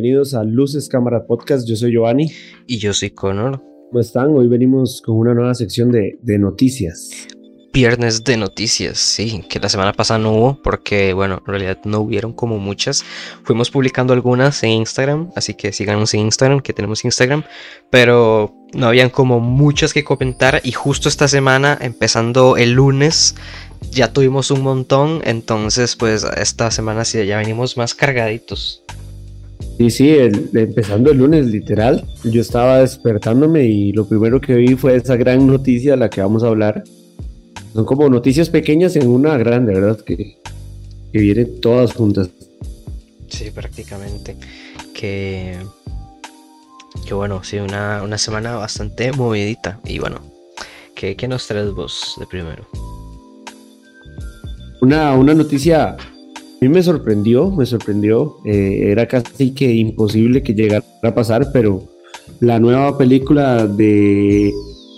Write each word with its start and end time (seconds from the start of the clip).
Bienvenidos 0.00 0.34
a 0.34 0.44
Luces 0.44 0.88
Cámara 0.88 1.26
Podcast. 1.26 1.66
Yo 1.66 1.74
soy 1.74 1.90
Giovanni. 1.90 2.30
Y 2.68 2.78
yo 2.78 2.92
soy 2.92 3.10
Connor. 3.10 3.60
¿Cómo 3.90 3.98
están? 3.98 4.28
Hoy 4.28 4.46
venimos 4.46 5.02
con 5.04 5.16
una 5.16 5.34
nueva 5.34 5.56
sección 5.56 5.90
de, 5.90 6.20
de 6.22 6.38
noticias. 6.38 7.10
Viernes 7.72 8.22
de 8.22 8.36
noticias, 8.36 8.96
sí, 8.96 9.44
que 9.50 9.58
la 9.58 9.68
semana 9.68 9.92
pasada 9.92 10.20
no 10.20 10.34
hubo 10.34 10.62
porque, 10.62 11.12
bueno, 11.14 11.42
en 11.44 11.46
realidad 11.46 11.78
no 11.84 11.98
hubieron 11.98 12.32
como 12.32 12.58
muchas. 12.58 13.02
Fuimos 13.42 13.72
publicando 13.72 14.12
algunas 14.12 14.62
en 14.62 14.70
Instagram, 14.70 15.32
así 15.34 15.54
que 15.54 15.72
síganos 15.72 16.14
en 16.14 16.20
Instagram, 16.20 16.60
que 16.60 16.72
tenemos 16.72 17.04
Instagram, 17.04 17.42
pero 17.90 18.54
no 18.74 18.86
habían 18.86 19.10
como 19.10 19.40
muchas 19.40 19.92
que 19.92 20.04
comentar 20.04 20.60
y 20.62 20.70
justo 20.70 21.08
esta 21.08 21.26
semana, 21.26 21.76
empezando 21.80 22.56
el 22.56 22.70
lunes, 22.70 23.34
ya 23.90 24.12
tuvimos 24.12 24.52
un 24.52 24.62
montón, 24.62 25.22
entonces 25.24 25.96
pues 25.96 26.22
esta 26.22 26.70
semana 26.70 27.04
sí 27.04 27.26
ya 27.26 27.38
venimos 27.38 27.76
más 27.76 27.96
cargaditos. 27.96 28.84
Sí, 29.78 29.90
sí, 29.90 30.10
empezando 30.54 31.12
el 31.12 31.18
lunes, 31.18 31.46
literal. 31.46 32.04
Yo 32.24 32.40
estaba 32.40 32.80
despertándome 32.80 33.64
y 33.64 33.92
lo 33.92 34.08
primero 34.08 34.40
que 34.40 34.56
vi 34.56 34.74
fue 34.74 34.96
esa 34.96 35.14
gran 35.14 35.46
noticia 35.46 35.92
de 35.92 35.98
la 35.98 36.10
que 36.10 36.20
vamos 36.20 36.42
a 36.42 36.48
hablar. 36.48 36.82
Son 37.72 37.84
como 37.84 38.08
noticias 38.08 38.50
pequeñas 38.50 38.96
en 38.96 39.06
una 39.06 39.36
grande, 39.36 39.74
¿verdad? 39.74 40.00
Que, 40.00 40.36
que 41.12 41.18
vienen 41.20 41.60
todas 41.60 41.94
juntas. 41.94 42.28
Sí, 43.28 43.52
prácticamente. 43.52 44.34
Que, 44.92 45.56
que 47.06 47.14
bueno, 47.14 47.44
sí, 47.44 47.58
una, 47.58 48.02
una 48.02 48.18
semana 48.18 48.56
bastante 48.56 49.12
movidita. 49.12 49.78
Y 49.84 50.00
bueno, 50.00 50.20
¿qué, 50.96 51.14
qué 51.14 51.28
nos 51.28 51.46
traes 51.46 51.70
vos 51.70 52.16
de 52.18 52.26
primero? 52.26 52.66
Una, 54.80 55.14
una 55.14 55.34
noticia 55.34 55.96
a 56.60 56.64
mí 56.64 56.68
me 56.68 56.82
sorprendió, 56.82 57.50
me 57.52 57.64
sorprendió. 57.66 58.38
Eh, 58.44 58.88
era 58.90 59.06
casi 59.06 59.52
que 59.52 59.72
imposible 59.72 60.42
que 60.42 60.54
llegara 60.54 60.84
a 61.04 61.14
pasar, 61.14 61.50
pero 61.52 61.84
la 62.40 62.58
nueva 62.58 62.98
película 62.98 63.66
de, 63.66 64.52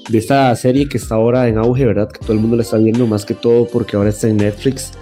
de, 0.09 0.19
esta 0.19 0.57
serie 0.57 0.89
que 0.89 0.97
está 0.97 1.17
ahora 1.17 1.49
en 1.49 1.59
auge, 1.59 1.85
¿verdad? 1.85 2.11
Que 2.11 2.21
todo 2.21 2.33
el 2.33 2.39
mundo 2.39 2.57
la 2.57 2.63
está 2.63 2.79
viendo, 2.79 3.07
más 3.07 3.27
que 3.27 3.35
todo 3.35 3.69
porque 3.69 3.97
ahora 3.97 4.09
está 4.09 4.29
en 4.29 4.39
Netflix, 4.39 4.93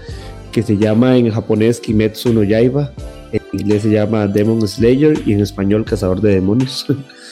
que 0.51 0.65
se 0.65 0.77
llama 0.77 1.17
en 1.17 1.31
japonés 1.31 1.79
Kimetsu 1.79 2.33
no 2.33 2.43
Yaiba, 2.43 2.93
en 3.33 3.41
inglés 3.53 3.83
se 3.83 3.91
llama 3.91 4.27
Demon 4.27 4.67
Slayer 4.67 5.17
y 5.27 5.35
en 5.35 5.41
español 5.41 5.85
Cazador 5.85 6.21
de 6.21 6.35
Demonios. 6.35 6.87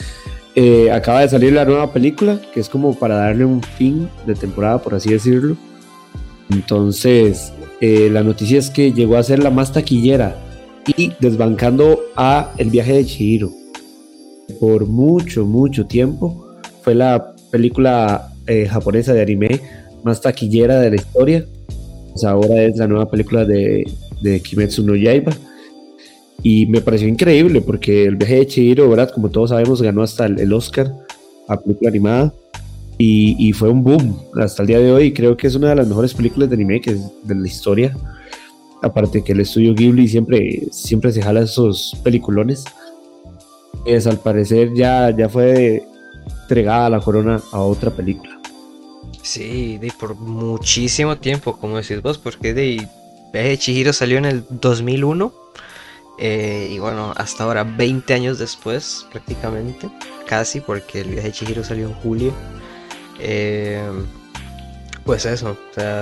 eh, 0.55 0.89
acaba 0.89 1.19
de 1.19 1.29
salir 1.29 1.51
la 1.51 1.65
nueva 1.65 1.91
película, 1.91 2.39
que 2.53 2.61
es 2.61 2.69
como 2.69 2.97
para 2.97 3.17
darle 3.17 3.43
un 3.43 3.61
fin 3.61 4.07
de 4.25 4.35
temporada, 4.35 4.81
por 4.81 4.95
así 4.95 5.09
decirlo. 5.09 5.57
Entonces, 6.49 7.51
eh, 7.79 8.09
la 8.11 8.23
noticia 8.23 8.57
es 8.57 8.69
que 8.69 8.91
llegó 8.91 9.17
a 9.17 9.23
ser 9.23 9.39
la 9.39 9.51
más 9.51 9.71
taquillera 9.71 10.35
y 10.95 11.11
desbancando 11.19 11.99
a 12.15 12.53
El 12.57 12.69
viaje 12.69 12.93
de 12.93 13.05
Chihiro. 13.05 13.51
Por 14.59 14.87
mucho, 14.87 15.45
mucho 15.45 15.85
tiempo 15.85 16.47
fue 16.81 16.95
la 16.95 17.35
película 17.51 18.33
eh, 18.47 18.65
japonesa 18.65 19.13
de 19.13 19.21
anime 19.21 19.61
más 20.03 20.21
taquillera 20.21 20.79
de 20.79 20.89
la 20.89 20.95
historia. 20.95 21.45
Pues 22.13 22.23
ahora 22.23 22.63
es 22.63 22.77
la 22.77 22.87
nueva 22.87 23.09
película 23.09 23.45
de, 23.45 23.85
Kimetsu 24.43 24.83
no 24.83 24.95
Yaiba. 24.95 25.33
Y 26.41 26.65
me 26.67 26.81
pareció 26.81 27.07
increíble 27.07 27.61
porque 27.61 28.05
el 28.05 28.15
viaje 28.15 28.37
de 28.37 28.47
Chihiro. 28.47 28.95
Como 29.13 29.29
todos 29.29 29.49
sabemos, 29.49 29.81
ganó 29.81 30.01
hasta 30.01 30.25
el, 30.25 30.39
el 30.39 30.53
Oscar 30.53 30.93
a 31.47 31.59
película 31.59 31.89
animada. 31.89 32.33
Y, 32.99 33.53
fue 33.53 33.69
un 33.69 33.83
boom 33.83 34.17
hasta 34.41 34.63
el 34.63 34.67
día 34.67 34.79
de 34.79 34.91
hoy. 34.91 35.13
Creo 35.13 35.37
que 35.37 35.47
es 35.47 35.55
una 35.55 35.69
de 35.69 35.75
las 35.75 35.87
mejores 35.87 36.13
películas 36.13 36.49
de 36.49 36.55
anime 36.55 36.81
que 36.81 36.97
de 37.23 37.35
la 37.35 37.47
historia. 37.47 37.95
Aparte 38.81 39.23
que 39.23 39.33
el 39.33 39.41
estudio 39.41 39.75
Ghibli 39.75 40.07
siempre, 40.07 40.67
siempre 40.71 41.11
se 41.11 41.21
jala 41.21 41.41
esos 41.41 41.95
peliculones. 42.03 42.65
Es 43.85 44.07
al 44.07 44.19
parecer 44.19 44.73
ya, 44.73 45.15
ya 45.15 45.29
fue 45.29 45.85
entregada 46.41 46.89
la 46.89 46.99
corona 46.99 47.39
a 47.51 47.59
otra 47.59 47.91
película. 47.91 48.39
Sí, 49.21 49.77
de 49.77 49.91
por 49.99 50.15
muchísimo 50.15 51.17
tiempo, 51.17 51.57
como 51.57 51.77
decís 51.77 52.01
vos, 52.01 52.17
porque 52.17 52.53
de 52.53 52.87
de 53.43 53.57
Chihiro 53.57 53.93
salió 53.93 54.17
en 54.17 54.25
el 54.25 54.43
2001. 54.49 55.33
Eh, 56.19 56.69
y 56.71 56.79
bueno, 56.79 57.13
hasta 57.15 57.43
ahora, 57.43 57.63
20 57.63 58.13
años 58.13 58.39
después, 58.39 59.05
prácticamente, 59.11 59.89
casi, 60.25 60.61
porque 60.61 61.01
el 61.01 61.09
viaje 61.09 61.27
de 61.27 61.33
Chihiro 61.33 61.63
salió 61.63 61.87
en 61.87 61.93
julio. 61.95 62.33
Eh, 63.19 63.89
pues 65.07 65.25
eso, 65.25 65.57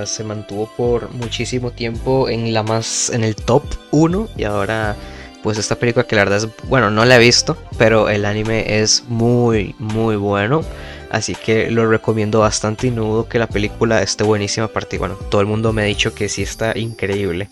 se 0.05 0.23
mantuvo 0.23 0.67
por 0.75 1.11
muchísimo 1.11 1.69
tiempo 1.71 2.27
en 2.27 2.53
la 2.53 2.63
más 2.63 3.11
en 3.11 3.23
el 3.23 3.35
top 3.35 3.63
1 3.91 4.29
y 4.35 4.45
ahora 4.45 4.95
pues 5.43 5.59
esta 5.59 5.75
película 5.75 6.07
que 6.07 6.15
la 6.15 6.23
verdad 6.23 6.39
es 6.39 6.47
bueno, 6.67 6.89
no 6.89 7.05
la 7.05 7.17
he 7.17 7.19
visto, 7.19 7.55
pero 7.77 8.09
el 8.09 8.25
anime 8.25 8.81
es 8.81 9.03
muy 9.07 9.75
muy 9.77 10.15
bueno, 10.15 10.63
así 11.11 11.35
que 11.35 11.69
lo 11.69 11.87
recomiendo 11.87 12.39
bastante 12.39 12.87
y 12.87 12.91
no 12.91 13.03
dudo 13.03 13.29
que 13.29 13.37
la 13.37 13.45
película 13.45 14.01
esté 14.01 14.23
buenísima 14.23 14.65
aparte, 14.65 14.97
bueno, 14.97 15.13
todo 15.29 15.39
el 15.39 15.45
mundo 15.45 15.71
me 15.71 15.83
ha 15.83 15.85
dicho 15.85 16.15
que 16.15 16.27
sí 16.27 16.41
está 16.41 16.75
increíble, 16.75 17.49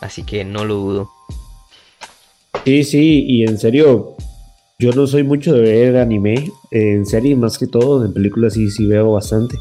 así 0.00 0.24
que 0.24 0.44
no 0.44 0.64
lo 0.64 0.74
dudo. 0.74 1.10
Sí, 2.64 2.82
sí, 2.82 3.24
y 3.28 3.44
en 3.44 3.58
serio, 3.58 4.15
yo 4.78 4.92
no 4.92 5.06
soy 5.06 5.22
mucho 5.22 5.54
de 5.54 5.60
ver 5.60 5.96
anime, 5.96 6.52
en 6.70 7.06
series 7.06 7.36
más 7.38 7.56
que 7.56 7.66
todo, 7.66 8.04
en 8.04 8.12
películas 8.12 8.54
sí, 8.54 8.70
sí 8.70 8.86
veo 8.86 9.12
bastante. 9.12 9.58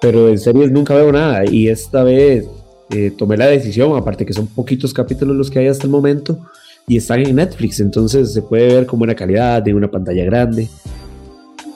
Pero 0.00 0.28
en 0.28 0.38
series 0.38 0.70
nunca 0.70 0.94
veo 0.94 1.12
nada 1.12 1.44
y 1.44 1.68
esta 1.68 2.04
vez 2.04 2.46
eh, 2.90 3.12
tomé 3.16 3.36
la 3.36 3.46
decisión, 3.46 3.94
aparte 3.96 4.24
que 4.24 4.32
son 4.32 4.46
poquitos 4.46 4.94
capítulos 4.94 5.36
los 5.36 5.50
que 5.50 5.58
hay 5.58 5.66
hasta 5.66 5.84
el 5.84 5.90
momento 5.90 6.38
y 6.86 6.96
están 6.96 7.20
en 7.20 7.36
Netflix, 7.36 7.80
entonces 7.80 8.32
se 8.32 8.40
puede 8.40 8.74
ver 8.74 8.86
con 8.86 8.98
buena 8.98 9.14
calidad, 9.14 9.66
en 9.68 9.76
una 9.76 9.90
pantalla 9.90 10.24
grande 10.24 10.68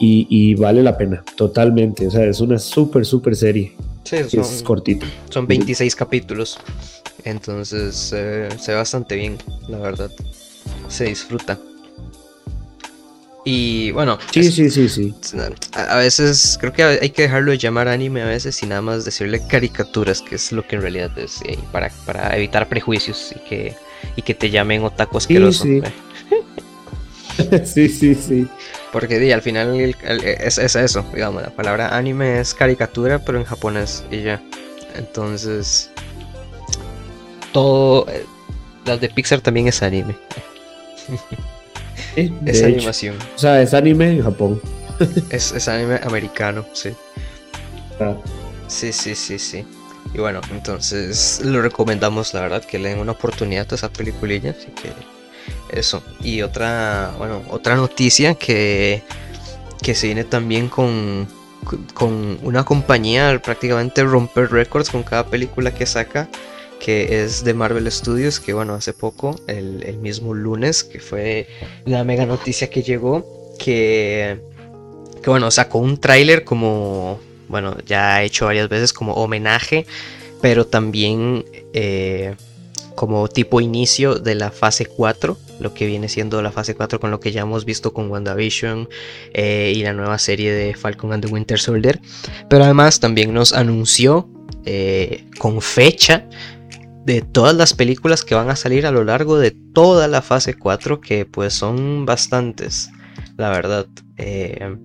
y, 0.00 0.26
y 0.30 0.54
vale 0.54 0.82
la 0.82 0.96
pena, 0.96 1.22
totalmente. 1.36 2.06
O 2.06 2.10
sea, 2.10 2.24
es 2.24 2.40
una 2.40 2.58
súper, 2.58 3.04
súper 3.04 3.36
serie. 3.36 3.74
Sí, 4.04 4.16
son, 4.30 4.40
es 4.40 4.62
cortito. 4.62 5.04
Son 5.28 5.46
26 5.46 5.94
capítulos, 5.94 6.58
entonces 7.24 8.10
eh, 8.16 8.48
se 8.58 8.70
ve 8.72 8.78
bastante 8.78 9.16
bien, 9.16 9.36
la 9.68 9.78
verdad. 9.78 10.10
Se 10.88 11.04
disfruta. 11.04 11.58
Y 13.44 13.90
bueno, 13.90 14.18
sí, 14.30 14.40
es, 14.40 14.54
sí, 14.54 14.70
sí, 14.70 14.88
sí. 14.88 15.14
A, 15.72 15.94
a, 15.94 15.96
veces 15.96 16.56
creo 16.60 16.72
que 16.72 16.84
hay 16.84 17.10
que 17.10 17.22
dejarlo 17.22 17.50
de 17.50 17.58
llamar 17.58 17.88
anime 17.88 18.22
a 18.22 18.26
veces 18.26 18.62
y 18.62 18.66
nada 18.66 18.82
más 18.82 19.04
decirle 19.04 19.44
caricaturas, 19.48 20.22
que 20.22 20.36
es 20.36 20.52
lo 20.52 20.66
que 20.66 20.76
en 20.76 20.82
realidad 20.82 21.18
es, 21.18 21.40
eh, 21.44 21.58
para, 21.72 21.90
para, 22.06 22.36
evitar 22.36 22.68
prejuicios 22.68 23.34
y 23.34 23.48
que, 23.48 23.76
y 24.14 24.22
que 24.22 24.34
te 24.34 24.50
llamen 24.50 24.84
otaku 24.84 25.18
asqueroso. 25.18 25.64
Sí, 25.64 25.82
sí. 25.82 27.64
sí, 27.64 27.88
sí, 27.88 28.14
sí. 28.14 28.48
Porque 28.92 29.18
di, 29.18 29.32
al 29.32 29.42
final 29.42 29.74
el, 29.74 29.96
el, 30.04 30.24
es, 30.24 30.58
es, 30.58 30.76
eso, 30.76 31.04
digamos, 31.12 31.42
la 31.42 31.50
palabra 31.50 31.96
anime 31.96 32.38
es 32.38 32.54
caricatura, 32.54 33.18
pero 33.18 33.38
en 33.38 33.44
japonés 33.44 34.04
y 34.12 34.22
ya. 34.22 34.40
Entonces, 34.94 35.90
todo, 37.52 38.06
eh, 38.08 38.24
las 38.84 39.00
de 39.00 39.08
Pixar 39.08 39.40
también 39.40 39.66
es 39.66 39.82
anime. 39.82 40.16
Sí, 42.14 42.32
es 42.46 42.58
hecho. 42.58 42.66
animación. 42.66 43.16
O 43.34 43.38
sea, 43.38 43.62
es 43.62 43.74
anime 43.74 44.10
en 44.10 44.22
Japón. 44.22 44.60
es, 45.30 45.52
es, 45.52 45.68
anime 45.68 46.00
americano, 46.04 46.64
sí. 46.72 46.90
Ah. 48.00 48.14
Sí, 48.68 48.92
sí, 48.92 49.14
sí, 49.14 49.38
sí. 49.38 49.64
Y 50.14 50.18
bueno, 50.18 50.40
entonces 50.50 51.40
lo 51.44 51.62
recomendamos, 51.62 52.34
la 52.34 52.40
verdad, 52.40 52.64
que 52.64 52.78
le 52.78 52.90
den 52.90 52.98
una 52.98 53.12
oportunidad 53.12 53.66
a 53.70 53.74
esa 53.74 53.90
peliculilla. 53.90 54.50
Así 54.50 54.68
que 54.68 54.92
eso. 55.78 56.02
Y 56.22 56.42
otra, 56.42 57.12
bueno, 57.18 57.42
otra 57.50 57.76
noticia 57.76 58.34
que, 58.34 59.02
que 59.82 59.94
se 59.94 60.06
viene 60.06 60.24
también 60.24 60.68
con, 60.68 61.26
con 61.94 62.38
una 62.42 62.64
compañía 62.64 63.40
prácticamente 63.42 64.02
romper 64.04 64.50
récords 64.50 64.90
con 64.90 65.02
cada 65.02 65.26
película 65.26 65.72
que 65.72 65.86
saca 65.86 66.28
que 66.82 67.22
es 67.22 67.44
de 67.44 67.54
Marvel 67.54 67.90
Studios, 67.92 68.40
que 68.40 68.52
bueno, 68.52 68.74
hace 68.74 68.92
poco, 68.92 69.36
el, 69.46 69.84
el, 69.84 69.98
mismo 69.98 70.34
lunes, 70.34 70.82
que 70.82 70.98
fue 70.98 71.46
la 71.84 72.02
mega 72.02 72.26
noticia 72.26 72.68
que 72.68 72.82
llegó, 72.82 73.54
que, 73.56 74.40
que 75.22 75.30
bueno, 75.30 75.52
sacó 75.52 75.78
un 75.78 75.98
tráiler 75.98 76.42
como, 76.42 77.20
bueno, 77.46 77.76
ya 77.86 78.16
ha 78.16 78.22
hecho 78.24 78.46
varias 78.46 78.68
veces 78.68 78.92
como 78.92 79.12
homenaje, 79.14 79.86
pero 80.40 80.66
también 80.66 81.44
eh, 81.72 82.34
como 82.96 83.28
tipo 83.28 83.60
inicio 83.60 84.16
de 84.16 84.34
la 84.34 84.50
fase 84.50 84.84
4, 84.84 85.38
lo 85.60 85.74
que 85.74 85.86
viene 85.86 86.08
siendo 86.08 86.42
la 86.42 86.50
fase 86.50 86.74
4 86.74 86.98
con 86.98 87.12
lo 87.12 87.20
que 87.20 87.30
ya 87.30 87.42
hemos 87.42 87.64
visto 87.64 87.92
con 87.92 88.10
WandaVision 88.10 88.88
eh, 89.34 89.72
y 89.72 89.84
la 89.84 89.92
nueva 89.92 90.18
serie 90.18 90.52
de 90.52 90.74
Falcon 90.74 91.12
and 91.12 91.24
the 91.24 91.32
Winter 91.32 91.60
Soldier, 91.60 92.00
pero 92.50 92.64
además 92.64 92.98
también 92.98 93.32
nos 93.32 93.52
anunció 93.52 94.28
eh, 94.64 95.24
con 95.38 95.62
fecha 95.62 96.26
de 97.04 97.22
todas 97.22 97.54
las 97.54 97.74
películas 97.74 98.24
que 98.24 98.34
van 98.34 98.50
a 98.50 98.56
salir 98.56 98.86
a 98.86 98.90
lo 98.90 99.04
largo 99.04 99.38
de 99.38 99.50
toda 99.50 100.08
la 100.08 100.22
fase 100.22 100.54
4, 100.54 101.00
que 101.00 101.26
pues 101.26 101.52
son 101.54 102.06
bastantes, 102.06 102.90
la 103.36 103.50
verdad. 103.50 103.86
Eh, 104.18 104.76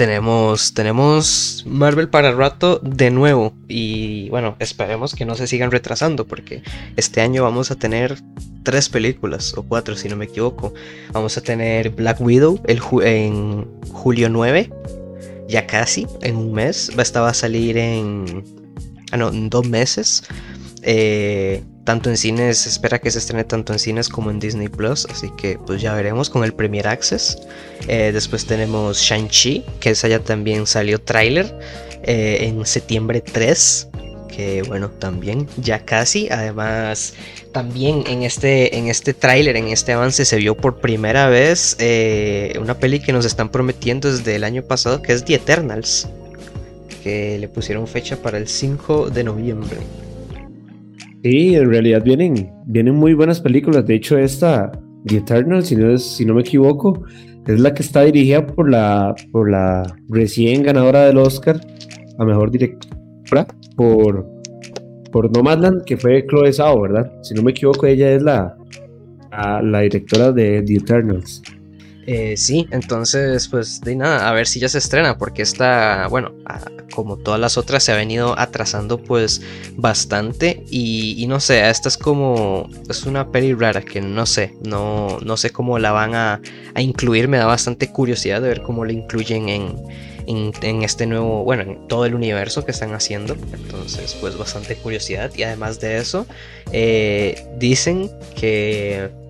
tenemos, 0.00 0.72
tenemos 0.72 1.62
Marvel 1.66 2.08
para 2.08 2.32
rato 2.32 2.80
de 2.82 3.10
nuevo. 3.10 3.52
Y 3.68 4.30
bueno, 4.30 4.56
esperemos 4.58 5.14
que 5.14 5.26
no 5.26 5.34
se 5.34 5.46
sigan 5.46 5.70
retrasando 5.70 6.26
porque 6.26 6.62
este 6.96 7.20
año 7.20 7.42
vamos 7.42 7.70
a 7.70 7.74
tener 7.74 8.16
tres 8.62 8.88
películas, 8.88 9.52
o 9.58 9.62
cuatro 9.62 9.96
si 9.96 10.08
no 10.08 10.16
me 10.16 10.24
equivoco. 10.24 10.72
Vamos 11.12 11.36
a 11.36 11.42
tener 11.42 11.90
Black 11.90 12.18
Widow 12.18 12.62
el 12.66 12.80
en 13.02 13.68
julio 13.92 14.30
9, 14.30 14.70
ya 15.48 15.66
casi, 15.66 16.06
en 16.22 16.36
un 16.36 16.54
mes. 16.54 16.90
Va 16.98 17.28
a 17.28 17.34
salir 17.34 17.76
en, 17.76 18.42
ah, 19.12 19.18
no, 19.18 19.28
en 19.28 19.50
dos 19.50 19.68
meses. 19.68 20.24
Eh, 20.82 21.62
tanto 21.84 22.08
en 22.10 22.16
cines, 22.16 22.66
espera 22.66 23.00
que 23.00 23.10
se 23.10 23.18
estrene 23.18 23.44
tanto 23.44 23.72
en 23.72 23.78
cines 23.78 24.08
como 24.08 24.30
en 24.30 24.38
Disney 24.38 24.68
Plus, 24.68 25.06
así 25.10 25.30
que 25.36 25.58
pues 25.66 25.80
ya 25.80 25.94
veremos 25.94 26.30
con 26.30 26.44
el 26.44 26.52
Premier 26.52 26.86
Access. 26.86 27.38
Eh, 27.88 28.10
después 28.12 28.46
tenemos 28.46 28.98
Shang-Chi, 28.98 29.64
que 29.80 29.90
esa 29.90 30.06
ya 30.06 30.20
también 30.20 30.66
salió 30.66 31.00
tráiler 31.00 31.52
eh, 32.04 32.38
en 32.42 32.64
septiembre 32.64 33.20
3, 33.20 33.88
que 34.28 34.62
bueno, 34.62 34.90
también 34.90 35.48
ya 35.56 35.84
casi. 35.84 36.28
Además, 36.30 37.14
también 37.52 38.04
en 38.06 38.22
este, 38.22 38.76
en 38.76 38.88
este 38.88 39.12
tráiler, 39.12 39.56
en 39.56 39.68
este 39.68 39.92
avance, 39.92 40.24
se 40.24 40.36
vio 40.36 40.56
por 40.56 40.80
primera 40.80 41.28
vez 41.28 41.76
eh, 41.80 42.56
una 42.60 42.78
peli 42.78 43.00
que 43.00 43.12
nos 43.12 43.24
están 43.24 43.50
prometiendo 43.50 44.12
desde 44.12 44.36
el 44.36 44.44
año 44.44 44.62
pasado, 44.62 45.02
que 45.02 45.12
es 45.12 45.24
The 45.24 45.34
Eternals, 45.34 46.08
que 47.02 47.38
le 47.38 47.48
pusieron 47.48 47.88
fecha 47.88 48.16
para 48.16 48.38
el 48.38 48.46
5 48.46 49.10
de 49.10 49.24
noviembre. 49.24 49.78
Sí, 51.22 51.54
en 51.54 51.68
realidad 51.68 52.02
vienen, 52.02 52.50
vienen 52.66 52.94
muy 52.94 53.14
buenas 53.14 53.40
películas. 53.40 53.86
De 53.86 53.94
hecho, 53.94 54.16
esta, 54.16 54.72
The 55.04 55.18
Eternal, 55.18 55.64
si 55.64 55.76
no, 55.76 55.90
es, 55.90 56.02
si 56.02 56.24
no 56.24 56.34
me 56.34 56.40
equivoco, 56.40 57.04
es 57.46 57.60
la 57.60 57.74
que 57.74 57.82
está 57.82 58.02
dirigida 58.02 58.46
por 58.46 58.70
la, 58.70 59.14
por 59.32 59.50
la 59.50 59.82
recién 60.08 60.62
ganadora 60.62 61.06
del 61.06 61.18
Oscar 61.18 61.60
a 62.18 62.24
mejor 62.24 62.50
directora 62.50 63.46
por, 63.76 64.26
por 65.10 65.34
Nomadland, 65.34 65.84
que 65.84 65.96
fue 65.96 66.26
Chloe 66.26 66.52
Zhao, 66.52 66.80
¿verdad? 66.80 67.12
Si 67.22 67.34
no 67.34 67.42
me 67.42 67.50
equivoco, 67.50 67.86
ella 67.86 68.12
es 68.12 68.22
la, 68.22 68.56
la 69.62 69.80
directora 69.80 70.32
de 70.32 70.62
The 70.62 70.74
Eternals. 70.74 71.42
Eh, 72.12 72.36
sí, 72.36 72.66
entonces, 72.72 73.46
pues 73.46 73.80
de 73.82 73.94
nada, 73.94 74.28
a 74.28 74.32
ver 74.32 74.48
si 74.48 74.58
ya 74.58 74.68
se 74.68 74.78
estrena, 74.78 75.16
porque 75.16 75.42
esta, 75.42 76.08
bueno, 76.08 76.32
como 76.92 77.16
todas 77.16 77.38
las 77.38 77.56
otras, 77.56 77.84
se 77.84 77.92
ha 77.92 77.94
venido 77.94 78.36
atrasando 78.36 78.98
pues 79.00 79.42
bastante. 79.76 80.64
Y, 80.72 81.24
no 81.28 81.38
sé, 81.38 81.70
esta 81.70 81.88
es 81.88 81.96
como, 81.96 82.68
es 82.88 83.06
una 83.06 83.30
peli 83.30 83.54
rara 83.54 83.82
que 83.82 84.00
no 84.00 84.26
sé, 84.26 84.56
no, 84.60 85.18
no 85.22 85.36
sé 85.36 85.50
cómo 85.50 85.78
la 85.78 85.92
van 85.92 86.16
a, 86.16 86.40
incluir, 86.76 87.28
me 87.28 87.38
da 87.38 87.46
bastante 87.46 87.92
curiosidad 87.92 88.42
de 88.42 88.48
ver 88.48 88.62
cómo 88.62 88.84
la 88.84 88.92
incluyen 88.92 89.48
en, 89.48 89.76
en, 90.26 90.82
este 90.82 91.06
nuevo, 91.06 91.44
bueno, 91.44 91.62
en 91.62 91.86
todo 91.86 92.06
el 92.06 92.16
universo 92.16 92.64
que 92.64 92.72
están 92.72 92.92
haciendo. 92.92 93.36
Entonces, 93.52 94.16
pues 94.20 94.36
bastante 94.36 94.74
curiosidad. 94.74 95.30
Y 95.36 95.44
además 95.44 95.78
de 95.78 95.98
eso, 95.98 96.26
eh, 96.72 97.46
dicen 97.56 98.10
que 98.34 99.12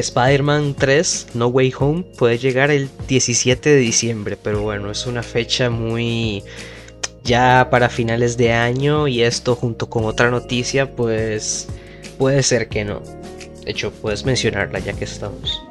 Spider-Man 0.00 0.74
3 0.74 1.28
No 1.34 1.48
Way 1.48 1.72
Home 1.78 2.04
puede 2.18 2.38
llegar 2.38 2.70
el 2.70 2.88
17 3.08 3.70
de 3.70 3.76
diciembre, 3.76 4.36
pero 4.42 4.62
bueno, 4.62 4.90
es 4.90 5.06
una 5.06 5.22
fecha 5.22 5.70
muy 5.70 6.42
ya 7.24 7.68
para 7.70 7.88
finales 7.88 8.36
de 8.36 8.52
año 8.52 9.06
y 9.06 9.22
esto 9.22 9.54
junto 9.54 9.88
con 9.90 10.04
otra 10.04 10.30
noticia 10.30 10.90
pues 10.94 11.68
puede 12.18 12.42
ser 12.42 12.68
que 12.68 12.84
no. 12.84 13.00
De 13.64 13.72
hecho, 13.72 13.92
puedes 13.92 14.24
mencionarla 14.24 14.78
ya 14.78 14.94
que 14.94 15.04
estamos. 15.04 15.62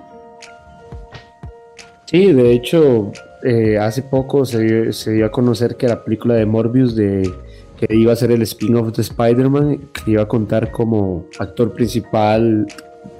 Sí, 2.06 2.32
de 2.32 2.54
hecho, 2.54 3.12
eh, 3.44 3.78
hace 3.78 4.02
poco 4.04 4.46
se, 4.46 4.94
se, 4.94 5.14
dio 5.14 5.26
a 5.26 5.32
conocer 5.32 5.76
que 5.76 5.88
la 5.88 6.04
película 6.04 6.36
de 6.36 6.46
Morbius 6.46 6.96
de 6.96 7.30
que 7.78 7.94
iba 7.96 8.14
a 8.14 8.16
ser 8.16 8.32
el 8.32 8.42
spin-off 8.42 8.96
de 8.96 9.02
Spider-Man, 9.04 9.90
que 9.94 10.12
iba 10.12 10.24
a 10.24 10.28
contar 10.28 10.72
como 10.72 11.26
actor 11.40 11.74
principal 11.74 12.66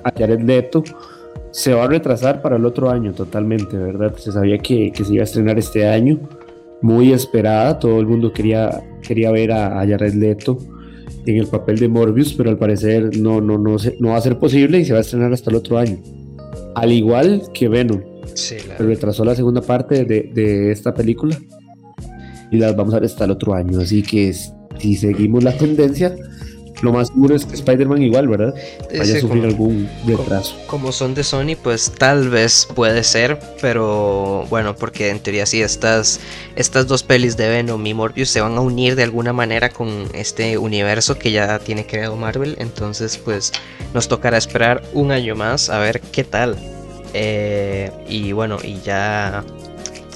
a 0.04 0.12
Jared 0.12 0.42
Leto 0.42 0.84
se 1.52 1.74
va 1.74 1.86
a 1.86 1.88
retrasar 1.88 2.42
para 2.42 2.58
el 2.58 2.66
otro 2.66 2.90
año 2.90 3.14
totalmente, 3.14 3.78
¿verdad? 3.78 4.16
Se 4.18 4.32
sabía 4.32 4.58
que, 4.58 4.92
se 4.96 5.14
iba 5.14 5.22
a 5.22 5.24
estrenar 5.24 5.58
este 5.58 5.88
año, 5.88 6.20
muy 6.82 7.12
esperada, 7.12 7.80
todo 7.80 8.00
el 8.00 8.06
mundo 8.06 8.32
quería, 8.32 8.84
quería 9.02 9.32
ver 9.32 9.52
a, 9.52 9.82
a 9.82 9.88
Jared 9.88 10.14
Leto 10.14 10.60
en 11.26 11.38
el 11.38 11.48
papel 11.48 11.80
de 11.80 11.88
Morbius, 11.88 12.34
pero 12.34 12.50
al 12.50 12.58
parecer 12.58 13.18
no, 13.18 13.42
no, 13.42 13.58
no, 13.58 13.78
no 14.00 14.10
va 14.10 14.18
a 14.18 14.22
ser 14.22 14.38
posible 14.38 14.80
y 14.80 14.86
se 14.86 14.94
va 14.94 15.00
a 15.00 15.02
estrenar 15.02 15.34
hasta 15.34 15.50
el 15.50 15.56
otro 15.56 15.78
año. 15.78 15.98
Al 16.76 16.92
igual 16.92 17.44
que 17.54 17.68
Venom. 17.68 18.02
Se 18.34 18.60
retrasó 18.78 19.26
la 19.26 19.34
segunda 19.34 19.62
parte 19.62 20.06
de, 20.06 20.30
de 20.34 20.72
esta 20.72 20.94
película 20.94 21.36
y 22.52 22.58
las 22.58 22.76
vamos 22.76 22.94
a 22.94 23.00
ver 23.00 23.06
hasta 23.06 23.26
el 23.26 23.32
otro 23.32 23.56
año. 23.56 23.80
Así 23.80 24.04
que 24.04 24.32
si 24.32 24.96
seguimos 24.96 25.44
la 25.44 25.58
tendencia, 25.58 26.16
lo 26.82 26.94
más 26.94 27.08
seguro 27.08 27.36
es 27.36 27.46
que 27.46 27.56
Spider-Man 27.56 28.02
igual, 28.02 28.28
¿verdad? 28.28 28.54
Vaya 28.96 29.18
a 29.18 29.20
sufrir 29.20 29.46
algún 29.46 29.90
retraso. 30.06 30.56
Como, 30.68 30.92
son 30.92 31.16
de 31.16 31.24
Sony, 31.24 31.56
pues 31.62 31.92
tal 31.92 32.30
vez 32.30 32.68
puede 32.76 33.04
ser, 33.04 33.40
pero 33.62 34.46
bueno, 34.50 34.76
porque 34.76 35.10
en 35.10 35.20
teoría 35.20 35.46
sí, 35.46 35.62
estas, 35.62 36.20
estas 36.56 36.88
dos 36.88 37.04
pelis 37.04 37.36
de 37.36 37.50
Venom 37.50 37.86
y 37.86 37.94
Morbius 37.94 38.30
se 38.30 38.42
van 38.42 38.58
a 38.58 38.62
unir 38.62 38.96
de 38.96 39.04
alguna 39.04 39.34
manera 39.34 39.70
con 39.70 40.08
este 40.14 40.58
universo 40.58 41.18
que 41.18 41.32
ya 41.32 41.60
tiene 41.60 41.86
creado 41.86 42.16
Marvel, 42.16 42.56
entonces 42.60 43.18
pues 43.18 43.52
nos 43.94 44.08
tocará 44.08 44.38
esperar 44.38 44.84
un 44.94 45.12
año 45.12 45.36
más 45.36 45.70
a 45.70 45.80
ver 45.80 46.00
qué 46.00 46.24
tal. 46.24 46.58
Eh, 47.14 47.92
y 48.08 48.34
bueno, 48.34 48.58
y 48.64 48.80
ya 48.82 49.44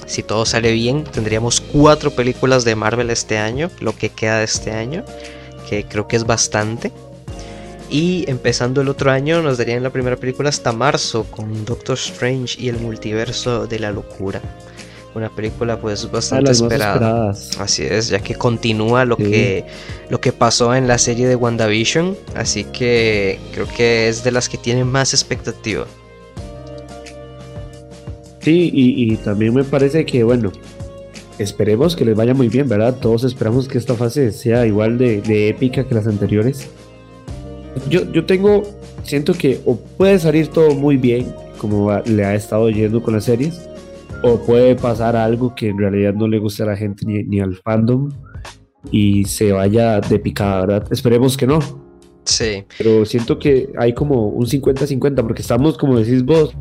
si 0.06 0.24
todo 0.24 0.46
sale 0.46 0.72
bien, 0.72 1.06
tendríamos 1.06 1.62
cuatro 1.62 2.12
películas 2.12 2.66
de 2.66 2.76
Marvel 2.76 3.10
este 3.10 3.38
año, 3.38 3.72
lo 3.80 3.96
que 3.96 4.10
queda 4.10 4.40
de 4.40 4.44
este 4.44 4.72
año 4.72 5.04
que 5.72 5.86
creo 5.86 6.06
que 6.06 6.18
es 6.18 6.26
bastante. 6.26 6.92
Y 7.90 8.26
empezando 8.30 8.82
el 8.82 8.90
otro 8.90 9.10
año 9.10 9.42
nos 9.42 9.58
darían 9.58 9.84
la 9.84 9.90
primera 9.90 10.18
película 10.18 10.50
hasta 10.50 10.74
marzo 10.74 11.24
con 11.32 11.64
Doctor 11.64 11.98
Strange 11.98 12.62
y 12.62 12.68
el 12.68 12.78
multiverso 12.78 13.68
de 13.68 13.80
la 13.80 13.92
locura. 13.92 14.42
Una 15.16 15.30
película 15.30 15.80
pues 15.80 16.10
bastante 16.12 16.52
esperada. 16.52 17.34
Así 17.58 17.84
es, 17.84 18.10
ya 18.10 18.20
que 18.20 18.36
continúa 18.36 19.06
lo 19.06 19.16
que 19.16 19.66
lo 20.10 20.20
que 20.20 20.34
pasó 20.34 20.76
en 20.76 20.88
la 20.88 20.98
serie 20.98 21.28
de 21.28 21.36
WandaVision, 21.36 22.18
así 22.36 22.66
que 22.66 23.40
creo 23.54 23.68
que 23.68 24.10
es 24.10 24.24
de 24.26 24.32
las 24.32 24.50
que 24.50 24.58
tienen 24.58 24.88
más 24.88 25.14
expectativa. 25.14 25.86
Sí, 28.40 28.72
y, 28.74 29.14
y 29.14 29.18
también 29.18 29.54
me 29.54 29.64
parece 29.64 30.06
que 30.06 30.24
bueno, 30.24 30.52
esperemos 31.38 31.96
que 31.96 32.06
les 32.06 32.16
vaya 32.16 32.34
muy 32.34 32.50
bien, 32.50 32.68
¿verdad? 32.68 32.96
Todos 33.00 33.24
esperamos 33.24 33.68
que 33.68 33.78
esta 33.78 33.96
fase 33.96 34.32
sea 34.32 34.66
igual 34.66 34.98
de, 34.98 35.50
épica 35.50 35.88
que 35.88 35.96
las 35.96 36.08
anteriores. 36.08 36.70
Yo, 37.90 38.12
yo 38.12 38.26
tengo, 38.26 38.64
siento 39.04 39.34
que 39.34 39.62
o 39.66 39.76
puede 39.78 40.20
salir 40.20 40.48
todo 40.48 40.76
muy 40.76 40.98
bien, 40.98 41.34
como 41.58 41.92
le 42.06 42.26
ha 42.26 42.36
estado 42.36 42.70
yendo 42.70 43.02
con 43.02 43.14
las 43.14 43.26
series, 43.26 43.70
o 44.24 44.38
puede 44.40 44.76
pasar 44.76 45.16
algo 45.16 45.56
que 45.56 45.70
en 45.70 45.78
realidad 45.78 46.14
no 46.14 46.28
le 46.28 46.40
guste 46.40 46.64
a 46.64 46.68
la 46.68 46.76
gente 46.76 47.06
ni, 47.06 47.24
ni 47.24 47.40
al 47.40 47.56
fandom 47.56 48.10
y 48.92 49.26
se 49.26 49.52
vaya 49.52 50.00
de 50.02 50.20
picada, 50.20 50.66
¿verdad? 50.66 50.88
Esperemos 50.92 51.38
que 51.38 51.48
no. 51.48 51.60
Sí. 52.24 52.64
Pero 52.78 53.06
siento 53.06 53.40
que 53.40 53.70
hay 53.78 53.94
como 53.94 54.28
un 54.28 54.46
50-50, 54.46 55.16
porque 55.24 55.42
estamos, 55.42 55.78
como 55.78 56.00
decís 56.00 56.24
vos, 56.24 56.56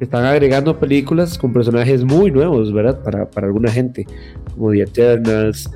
están 0.00 0.24
agregando 0.24 0.78
películas 0.78 1.38
con 1.38 1.52
personajes 1.52 2.04
muy 2.04 2.30
nuevos, 2.30 2.72
¿verdad? 2.72 3.02
Para, 3.02 3.30
para 3.30 3.46
alguna 3.46 3.70
gente, 3.70 4.06
como 4.54 4.70
The 4.70 4.82
Eternals, 4.82 5.70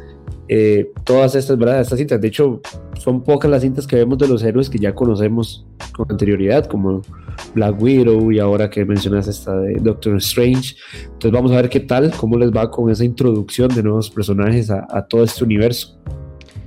eh, 0.49 0.90
todas 1.04 1.35
estas, 1.35 1.59
¿verdad? 1.59 1.81
Estas 1.81 1.99
cintas. 1.99 2.21
De 2.21 2.28
hecho, 2.28 2.61
son 2.99 3.23
pocas 3.23 3.50
las 3.50 3.62
cintas 3.62 3.87
que 3.87 3.97
vemos 3.97 4.19
de 4.19 4.28
los 4.28 4.43
héroes 4.43 4.69
que 4.69 4.78
ya 4.78 4.95
conocemos 4.95 5.66
con 5.93 6.11
anterioridad, 6.11 6.66
como 6.66 7.02
Black 7.54 7.81
Widow 7.81 8.33
y 8.33 8.38
ahora 8.38 8.69
que 8.71 8.85
mencionas 8.85 9.28
esta 9.28 9.57
de 9.59 9.75
Doctor 9.75 10.16
Strange. 10.16 10.76
Entonces 11.04 11.33
vamos 11.33 11.52
a 11.52 11.57
ver 11.57 11.69
qué 11.69 11.81
tal, 11.81 12.12
cómo 12.16 12.38
les 12.38 12.50
va 12.50 12.71
con 12.71 12.90
esa 12.90 13.04
introducción 13.04 13.69
de 13.69 13.83
nuevos 13.83 14.11
personajes 14.11 14.71
a, 14.71 14.87
a 14.90 15.07
todo 15.07 15.25
este 15.25 15.45
universo. 15.45 15.99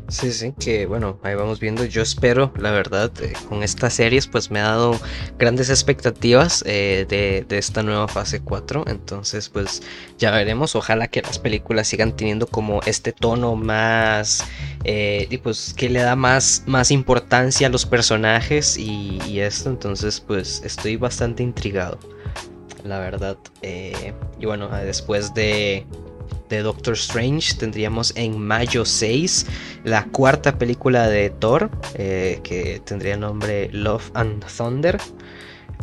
Sí, 0.10 0.32
sí, 0.32 0.54
que 0.58 0.86
bueno, 0.86 1.20
ahí 1.22 1.36
vamos 1.36 1.60
viendo. 1.60 1.84
Yo 1.84 2.02
espero, 2.02 2.54
la 2.58 2.72
verdad, 2.72 3.12
eh, 3.22 3.34
con 3.50 3.62
estas 3.62 3.94
series, 3.94 4.26
pues 4.26 4.50
me 4.50 4.60
ha 4.62 4.70
dado 4.70 4.98
grandes 5.38 5.70
expectativas 5.70 6.64
eh, 6.66 7.06
de, 7.10 7.58
esta 7.58 7.84
nueva 7.84 8.08
fase 8.08 8.40
4. 8.40 8.86
Entonces, 8.88 9.50
pues 9.50 9.84
ya 10.18 10.32
veremos. 10.32 10.78
Ojalá 10.78 11.10
que 11.10 11.22
las 11.22 11.40
películas 11.40 11.90
sigan 11.90 12.16
teniendo 12.16 12.48
como 12.48 12.82
este 12.86 13.12
tono 13.12 13.58
más, 13.58 14.46
eh, 14.86 15.28
y 15.30 15.38
pues 15.40 15.74
que 15.76 15.90
le 15.90 16.00
da 16.00 16.16
más, 16.16 16.64
más 16.68 16.90
importancia 16.92 17.68
a 17.68 17.70
los 17.70 17.86
personajes 17.86 18.78
y, 18.78 19.20
y 19.28 19.42
esto. 19.42 19.70
Entonces, 19.70 20.22
pues 20.22 20.62
estoy 20.64 20.96
bastante 20.96 21.44
intrigado, 21.44 22.00
la 22.86 23.00
verdad. 23.00 23.38
y 23.62 24.46
bueno, 24.46 24.70
después 24.70 25.34
de 25.34 25.86
de 26.50 26.62
Doctor 26.62 26.94
Strange 26.94 27.56
tendríamos 27.56 28.14
en 28.16 28.40
mayo 28.40 28.86
6 28.86 29.46
la 29.84 30.06
cuarta 30.06 30.58
película 30.58 31.08
de 31.08 31.30
Thor, 31.30 31.70
eh, 31.96 32.40
que 32.44 32.82
tendría 32.84 33.16
el 33.16 33.22
nombre 33.22 33.70
Love 33.72 34.12
and 34.14 34.46
Thunder. 34.46 34.98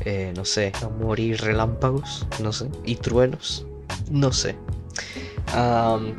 Eh, 0.05 0.33
no 0.35 0.45
sé, 0.45 0.73
amor 0.83 1.21
y 1.21 1.35
relámpagos, 1.35 2.27
no 2.41 2.53
sé, 2.53 2.69
y 2.85 2.97
truenos, 2.97 3.67
no 4.11 4.33
sé. 4.33 4.57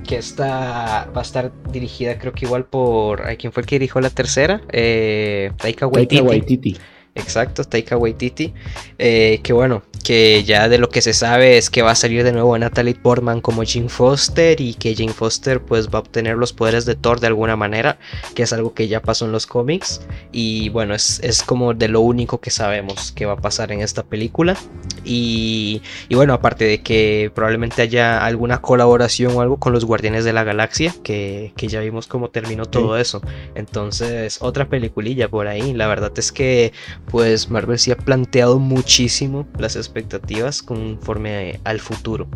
que 0.08 0.18
está, 0.18 1.10
va 1.16 1.20
a 1.20 1.24
estar 1.24 1.52
dirigida 1.72 2.18
creo 2.18 2.32
que 2.34 2.46
igual 2.46 2.66
por... 2.66 3.24
¿Quién 3.38 3.52
fue 3.52 3.62
el 3.62 3.68
que 3.68 3.76
dirigió 3.76 4.00
la 4.00 4.10
tercera? 4.10 4.62
Eh, 4.72 5.52
Taika 5.58 5.88
Waititi. 5.88 6.78
Exacto, 7.16 7.64
Taika 7.64 7.98
Waititi. 7.98 8.54
Eh, 9.00 9.40
que 9.42 9.54
bueno, 9.54 9.84
que 10.06 10.44
ya 10.44 10.70
de 10.70 10.78
lo 10.78 10.90
que 10.90 11.02
se 11.02 11.14
sabe 11.14 11.58
es 11.58 11.70
que 11.70 11.82
va 11.82 11.92
a 11.92 11.96
salir 11.96 12.24
de 12.24 12.32
nuevo 12.32 12.58
Natalie 12.58 12.94
Portman 12.94 13.42
como 13.42 13.64
Jane 13.66 13.90
Foster 13.90 14.62
y 14.62 14.76
que 14.76 14.94
Jane 14.96 15.14
Foster 15.14 15.62
pues 15.62 15.88
va 15.88 16.00
a 16.00 16.02
obtener 16.02 16.38
los 16.38 16.54
poderes 16.54 16.86
de 16.86 16.94
Thor 16.96 17.20
de 17.20 17.28
alguna 17.28 17.56
manera, 17.56 17.98
que 18.36 18.44
es 18.44 18.54
algo 18.54 18.74
que 18.74 18.88
ya 18.88 19.02
pasó 19.02 19.26
en 19.26 19.32
los 19.32 19.48
cómics. 19.48 20.02
Y 20.32 20.70
bueno, 20.70 20.94
es, 20.94 21.44
como 21.46 21.74
de 21.74 21.88
lo 21.88 22.02
único 22.02 22.40
que 22.40 22.52
sabemos 22.52 23.12
que 23.14 23.26
va 23.26 23.34
a 23.34 23.38
pasar 23.38 23.72
en 23.72 23.82
esta 23.82 24.04
película. 24.04 24.56
Y, 25.04 25.82
bueno, 26.12 26.34
aparte 26.34 26.66
de 26.66 26.82
que 26.82 27.32
probablemente 27.34 27.82
haya 27.82 28.26
alguna 28.26 28.62
colaboración 28.62 29.36
o 29.36 29.42
algo 29.42 29.58
con 29.58 29.72
los 29.72 29.86
Guardianes 29.86 30.26
de 30.26 30.34
la 30.34 30.44
Galaxia, 30.44 30.94
que, 31.04 31.54
ya 31.58 31.80
vimos 31.80 32.06
cómo 32.08 32.30
terminó 32.30 32.66
todo 32.66 32.98
eso, 32.98 33.22
entonces 33.56 34.38
otra 34.40 34.70
peliculilla 34.70 35.30
por 35.30 35.48
ahí, 35.48 35.74
la 35.74 35.88
verdad 35.88 36.12
es 36.16 36.32
que 36.32 36.74
pues 37.10 37.50
Marvel 37.50 37.80
sí 37.80 37.92
ha 37.92 37.98
planteado 37.98 38.60
muchísimo 38.60 39.48
las 39.58 39.76
expectativas 39.76 40.62
conforme 40.62 41.60
al 41.64 41.80
futuro. 41.80 42.28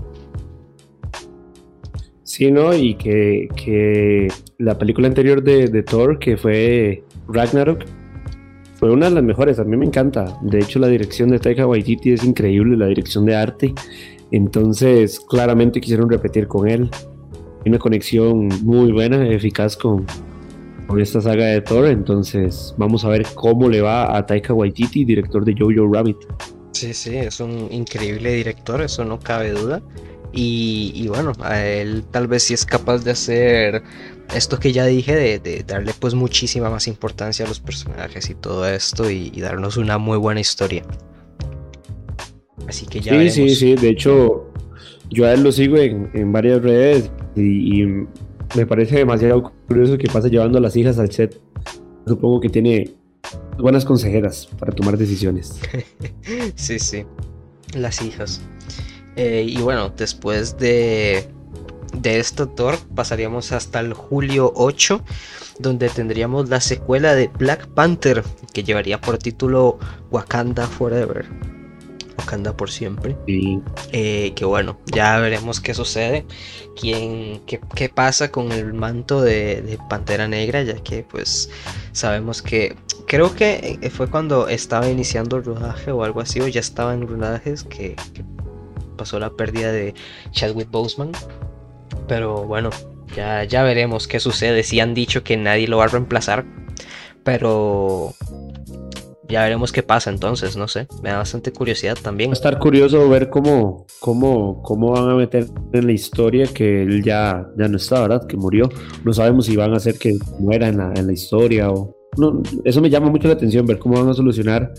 Sí, 2.23 2.51
¿no? 2.51 2.75
Y 2.75 2.93
que, 2.93 4.27
la 4.59 4.77
película 4.77 5.07
anterior 5.07 5.41
de, 5.41 5.83
Thor, 5.83 6.19
que 6.19 6.37
fue 6.37 7.03
Ragnarok, 7.27 7.85
fue 8.75 8.91
una 8.91 9.09
de 9.09 9.15
las 9.15 9.23
mejores. 9.23 9.59
A 9.59 9.63
mí 9.63 9.75
me 9.75 9.85
encanta. 9.85 10.37
De 10.43 10.59
hecho, 10.59 10.79
la 10.79 10.87
dirección 10.87 11.29
de 11.29 11.39
Taika 11.39 11.65
Waititi 11.65 12.11
es 12.11 12.23
increíble, 12.23 12.77
la 12.77 12.85
dirección 12.85 13.25
de 13.25 13.35
arte. 13.35 13.73
Entonces, 14.31 15.19
claramente 15.19 15.81
quisieron 15.81 16.09
repetir 16.09 16.47
con 16.47 16.69
él. 16.69 16.89
Una 17.65 17.79
conexión 17.79 18.47
muy 18.63 18.91
buena, 18.91 19.27
eficaz 19.27 19.75
con, 19.75 20.05
con 20.89 20.99
esta 20.99 21.21
saga 21.21 21.45
de 21.45 21.61
Thor. 21.61 21.85
Entonces, 21.85 22.73
vamos 22.77 23.05
a 23.05 23.09
ver 23.09 23.25
cómo 23.35 23.69
le 23.69 23.81
va 23.81 24.17
a 24.17 24.25
Taika 24.25 24.53
Waititi, 24.53 25.05
director 25.05 25.45
de 25.45 25.53
Jojo 25.57 25.93
Rabbit. 25.93 26.17
Sí, 26.71 26.93
sí, 26.93 27.15
es 27.15 27.39
un 27.39 27.67
increíble 27.71 28.33
director, 28.33 28.81
eso 28.81 29.05
no 29.05 29.19
cabe 29.19 29.51
duda. 29.51 29.81
Y, 30.31 31.07
bueno, 31.07 31.31
a 31.41 31.63
él 31.65 32.03
tal 32.11 32.27
vez 32.27 32.43
sí 32.43 32.53
es 32.53 32.65
capaz 32.65 33.03
de 33.03 33.11
hacer 33.11 33.83
esto 34.35 34.59
que 34.59 34.71
ya 34.71 34.85
dije, 34.85 35.39
de, 35.39 35.63
darle 35.63 35.91
pues 35.99 36.13
muchísima 36.13 36.69
más 36.69 36.87
importancia 36.87 37.45
a 37.45 37.47
los 37.47 37.59
personajes 37.59 38.29
y 38.29 38.35
todo 38.35 38.67
esto 38.67 39.09
y, 39.09 39.29
darnos 39.41 39.77
una 39.77 39.97
muy 39.97 40.17
buena 40.17 40.39
historia. 40.39 40.83
Así 42.67 42.85
que 42.85 42.99
ya. 42.99 43.13
Sí, 43.13 43.29
sí, 43.29 43.55
sí, 43.55 43.75
de 43.75 43.89
hecho 43.89 44.51
yo 45.09 45.25
a 45.25 45.33
él 45.33 45.43
lo 45.43 45.51
sigo 45.51 45.77
en, 45.77 46.31
varias 46.31 46.61
redes 46.61 47.11
y, 47.35 47.81
y, 47.81 48.07
me 48.55 48.65
parece 48.65 48.97
demasiado 48.97 49.51
curioso 49.67 49.97
que 49.97 50.07
pase 50.07 50.29
llevando 50.29 50.57
a 50.57 50.61
las 50.61 50.75
hijas 50.75 50.99
al 50.99 51.11
set. 51.11 51.39
Supongo 52.05 52.39
que 52.39 52.49
tiene 52.49 52.91
buenas 53.57 53.85
consejeras 53.85 54.47
para 54.57 54.71
tomar 54.71 54.97
decisiones. 54.97 55.59
sí, 56.55 56.79
sí, 56.79 57.05
las 57.73 58.01
hijas. 58.01 58.41
Eh, 59.15 59.45
y 59.47 59.61
bueno, 59.61 59.89
después 59.89 60.57
de, 60.57 61.25
de 61.93 62.19
este 62.19 62.45
Thor 62.47 62.77
pasaríamos 62.95 63.51
hasta 63.51 63.79
el 63.79 63.93
julio 63.93 64.51
8, 64.55 65.03
donde 65.59 65.89
tendríamos 65.89 66.49
la 66.49 66.61
secuela 66.61 67.15
de 67.15 67.27
Black 67.27 67.67
Panther, 67.67 68.23
que 68.53 68.63
llevaría 68.63 68.99
por 69.01 69.17
título 69.17 69.77
Wakanda 70.09 70.67
Forever. 70.67 71.58
Wakanda 72.19 72.55
por 72.55 72.69
siempre. 72.69 73.17
Eh, 73.91 74.33
que 74.35 74.45
bueno, 74.45 74.77
ya 74.93 75.17
veremos 75.19 75.59
qué 75.59 75.73
sucede. 75.73 76.25
Quién, 76.79 77.41
qué, 77.45 77.89
pasa 77.89 78.31
con 78.31 78.51
el 78.51 78.73
manto 78.73 79.21
de, 79.21 79.77
Pantera 79.89 80.27
Negra, 80.27 80.63
ya 80.63 80.75
que 80.75 81.03
pues 81.03 81.49
sabemos 81.91 82.41
que 82.41 82.75
creo 83.07 83.35
que 83.35 83.79
eh, 83.81 83.89
fue 83.89 84.09
cuando 84.09 84.47
estaba 84.47 84.89
iniciando 84.89 85.37
el 85.37 85.43
rodaje 85.43 85.91
o 85.91 86.03
algo 86.03 86.21
así, 86.21 86.39
o 86.39 86.47
ya 86.47 86.59
estaba 86.59 86.93
en 86.93 87.07
rodajes 87.07 87.63
que, 87.63 87.95
pasó 88.97 89.17
la 89.17 89.29
pérdida 89.29 89.71
de 89.71 89.93
Chadwick 90.31 90.69
Boseman. 90.69 91.11
Pero 92.07 92.45
bueno, 92.45 92.69
ya, 93.15 93.43
ya 93.45 93.63
veremos 93.63 94.07
qué 94.07 94.19
sucede. 94.19 94.63
Si 94.63 94.79
han 94.79 94.93
dicho 94.93 95.23
que 95.23 95.37
nadie 95.37 95.67
lo 95.67 95.77
va 95.77 95.85
a 95.85 95.87
reemplazar, 95.87 96.45
pero 97.23 98.13
ya 99.29 99.43
veremos 99.43 99.71
qué 99.71 99.83
pasa 99.83 100.09
entonces, 100.09 100.57
no 100.57 100.67
sé, 100.67 100.87
me 101.03 101.09
da 101.09 101.17
bastante 101.17 101.51
curiosidad 101.51 101.97
también. 102.01 102.29
Va 102.29 102.33
a 102.33 102.33
estar 102.33 102.57
curioso 102.59 103.07
ver 103.09 103.29
cómo, 103.29 103.85
cómo, 103.99 104.61
cómo 104.63 104.91
van 104.91 105.09
a 105.09 105.15
meter 105.15 105.45
en 105.71 105.85
la 105.85 105.91
historia 105.91 106.47
que 106.47 106.81
él 106.81 107.03
ya, 107.03 107.47
ya 107.57 107.67
no 107.67 107.77
está, 107.77 108.01
¿verdad? 108.01 108.27
Que 108.27 108.35
murió. 108.35 108.69
No 109.05 109.13
sabemos 109.13 109.45
si 109.45 109.55
van 109.55 109.73
a 109.73 109.77
hacer 109.77 109.97
que 109.97 110.17
muera 110.39 110.67
en 110.67 110.77
la, 110.77 110.93
en 110.95 111.07
la 111.07 111.13
historia 111.13 111.71
o... 111.71 111.95
No, 112.17 112.41
eso 112.65 112.81
me 112.81 112.89
llama 112.89 113.09
mucho 113.09 113.27
la 113.27 113.35
atención, 113.35 113.65
ver 113.65 113.77
cómo 113.77 113.95
van 113.95 114.09
a 114.09 114.13
solucionar 114.13 114.73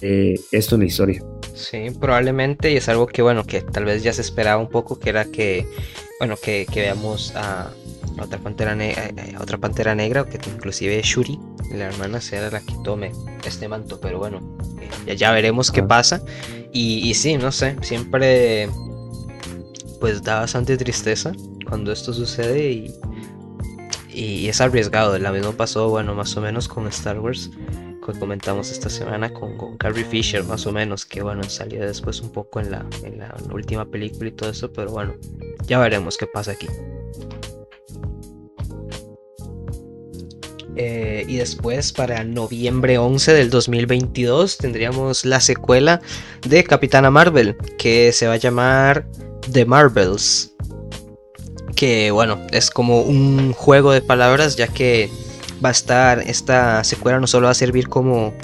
eh, 0.00 0.34
esto 0.50 0.74
en 0.76 0.80
la 0.80 0.86
historia. 0.86 1.22
Sí, 1.54 1.86
probablemente, 2.00 2.72
y 2.72 2.76
es 2.76 2.88
algo 2.88 3.06
que, 3.06 3.22
bueno, 3.22 3.44
que 3.44 3.60
tal 3.60 3.84
vez 3.84 4.02
ya 4.02 4.12
se 4.12 4.22
esperaba 4.22 4.60
un 4.60 4.68
poco, 4.68 4.98
que 4.98 5.10
era 5.10 5.26
que, 5.26 5.66
bueno, 6.18 6.36
que, 6.42 6.66
que 6.72 6.80
veamos 6.80 7.34
a 7.36 7.70
otra 8.20 8.38
pantera, 8.38 8.74
negra, 8.74 9.06
eh, 9.08 9.34
otra 9.40 9.58
pantera 9.58 9.94
negra, 9.94 10.24
que 10.24 10.38
inclusive 10.48 11.00
Shuri, 11.02 11.38
la 11.72 11.86
hermana, 11.86 12.20
sea 12.20 12.50
la 12.50 12.60
que 12.60 12.74
tome 12.84 13.12
este 13.44 13.68
manto, 13.68 14.00
pero 14.00 14.18
bueno, 14.18 14.40
eh, 15.06 15.16
ya, 15.16 15.32
veremos 15.32 15.70
qué 15.70 15.82
pasa. 15.82 16.22
Y, 16.72 17.08
y, 17.08 17.14
sí, 17.14 17.36
no 17.36 17.52
sé, 17.52 17.76
siempre 17.82 18.68
pues 20.00 20.22
da 20.22 20.40
bastante 20.40 20.76
tristeza 20.76 21.32
cuando 21.66 21.90
esto 21.90 22.12
sucede 22.12 22.70
y, 22.70 22.94
y 24.12 24.48
es 24.48 24.60
arriesgado. 24.60 25.18
La 25.18 25.32
mismo 25.32 25.52
pasó, 25.52 25.88
bueno, 25.88 26.14
más 26.14 26.36
o 26.36 26.40
menos 26.40 26.68
con 26.68 26.86
Star 26.88 27.18
Wars 27.18 27.50
que 28.12 28.18
comentamos 28.18 28.70
esta 28.70 28.88
semana 28.88 29.32
con, 29.32 29.56
con, 29.56 29.76
Carrie 29.76 30.04
Fisher, 30.04 30.44
más 30.44 30.66
o 30.66 30.72
menos, 30.72 31.04
que 31.04 31.22
bueno, 31.22 31.42
salió 31.44 31.84
después 31.84 32.20
un 32.20 32.30
poco 32.30 32.60
en 32.60 32.70
la, 32.70 32.86
en 33.02 33.18
la 33.18 33.34
última 33.52 33.84
película 33.84 34.28
y 34.28 34.32
todo 34.32 34.50
eso, 34.50 34.72
pero 34.72 34.92
bueno, 34.92 35.14
ya 35.66 35.78
veremos 35.78 36.16
qué 36.16 36.26
pasa 36.26 36.52
aquí. 36.52 36.68
Eh, 40.76 41.24
y 41.26 41.36
después 41.36 41.92
para 41.92 42.22
noviembre 42.22 42.98
11 42.98 43.32
del 43.32 43.48
2022 43.48 44.58
tendríamos 44.58 45.24
la 45.24 45.40
secuela 45.40 46.02
de 46.46 46.64
Capitana 46.64 47.10
Marvel 47.10 47.56
que 47.78 48.12
se 48.12 48.26
va 48.26 48.34
a 48.34 48.36
llamar 48.36 49.06
The 49.50 49.64
Marvels. 49.64 50.54
Que 51.74 52.10
bueno, 52.10 52.38
es 52.52 52.70
como 52.70 53.00
un 53.00 53.54
juego 53.54 53.92
de 53.92 54.02
palabras 54.02 54.56
ya 54.56 54.68
que 54.68 55.10
va 55.64 55.70
a 55.70 55.72
estar, 55.72 56.20
esta 56.20 56.84
secuela 56.84 57.20
no 57.20 57.26
solo 57.26 57.46
va 57.46 57.52
a 57.52 57.54
servir 57.54 57.88
como 57.88 58.34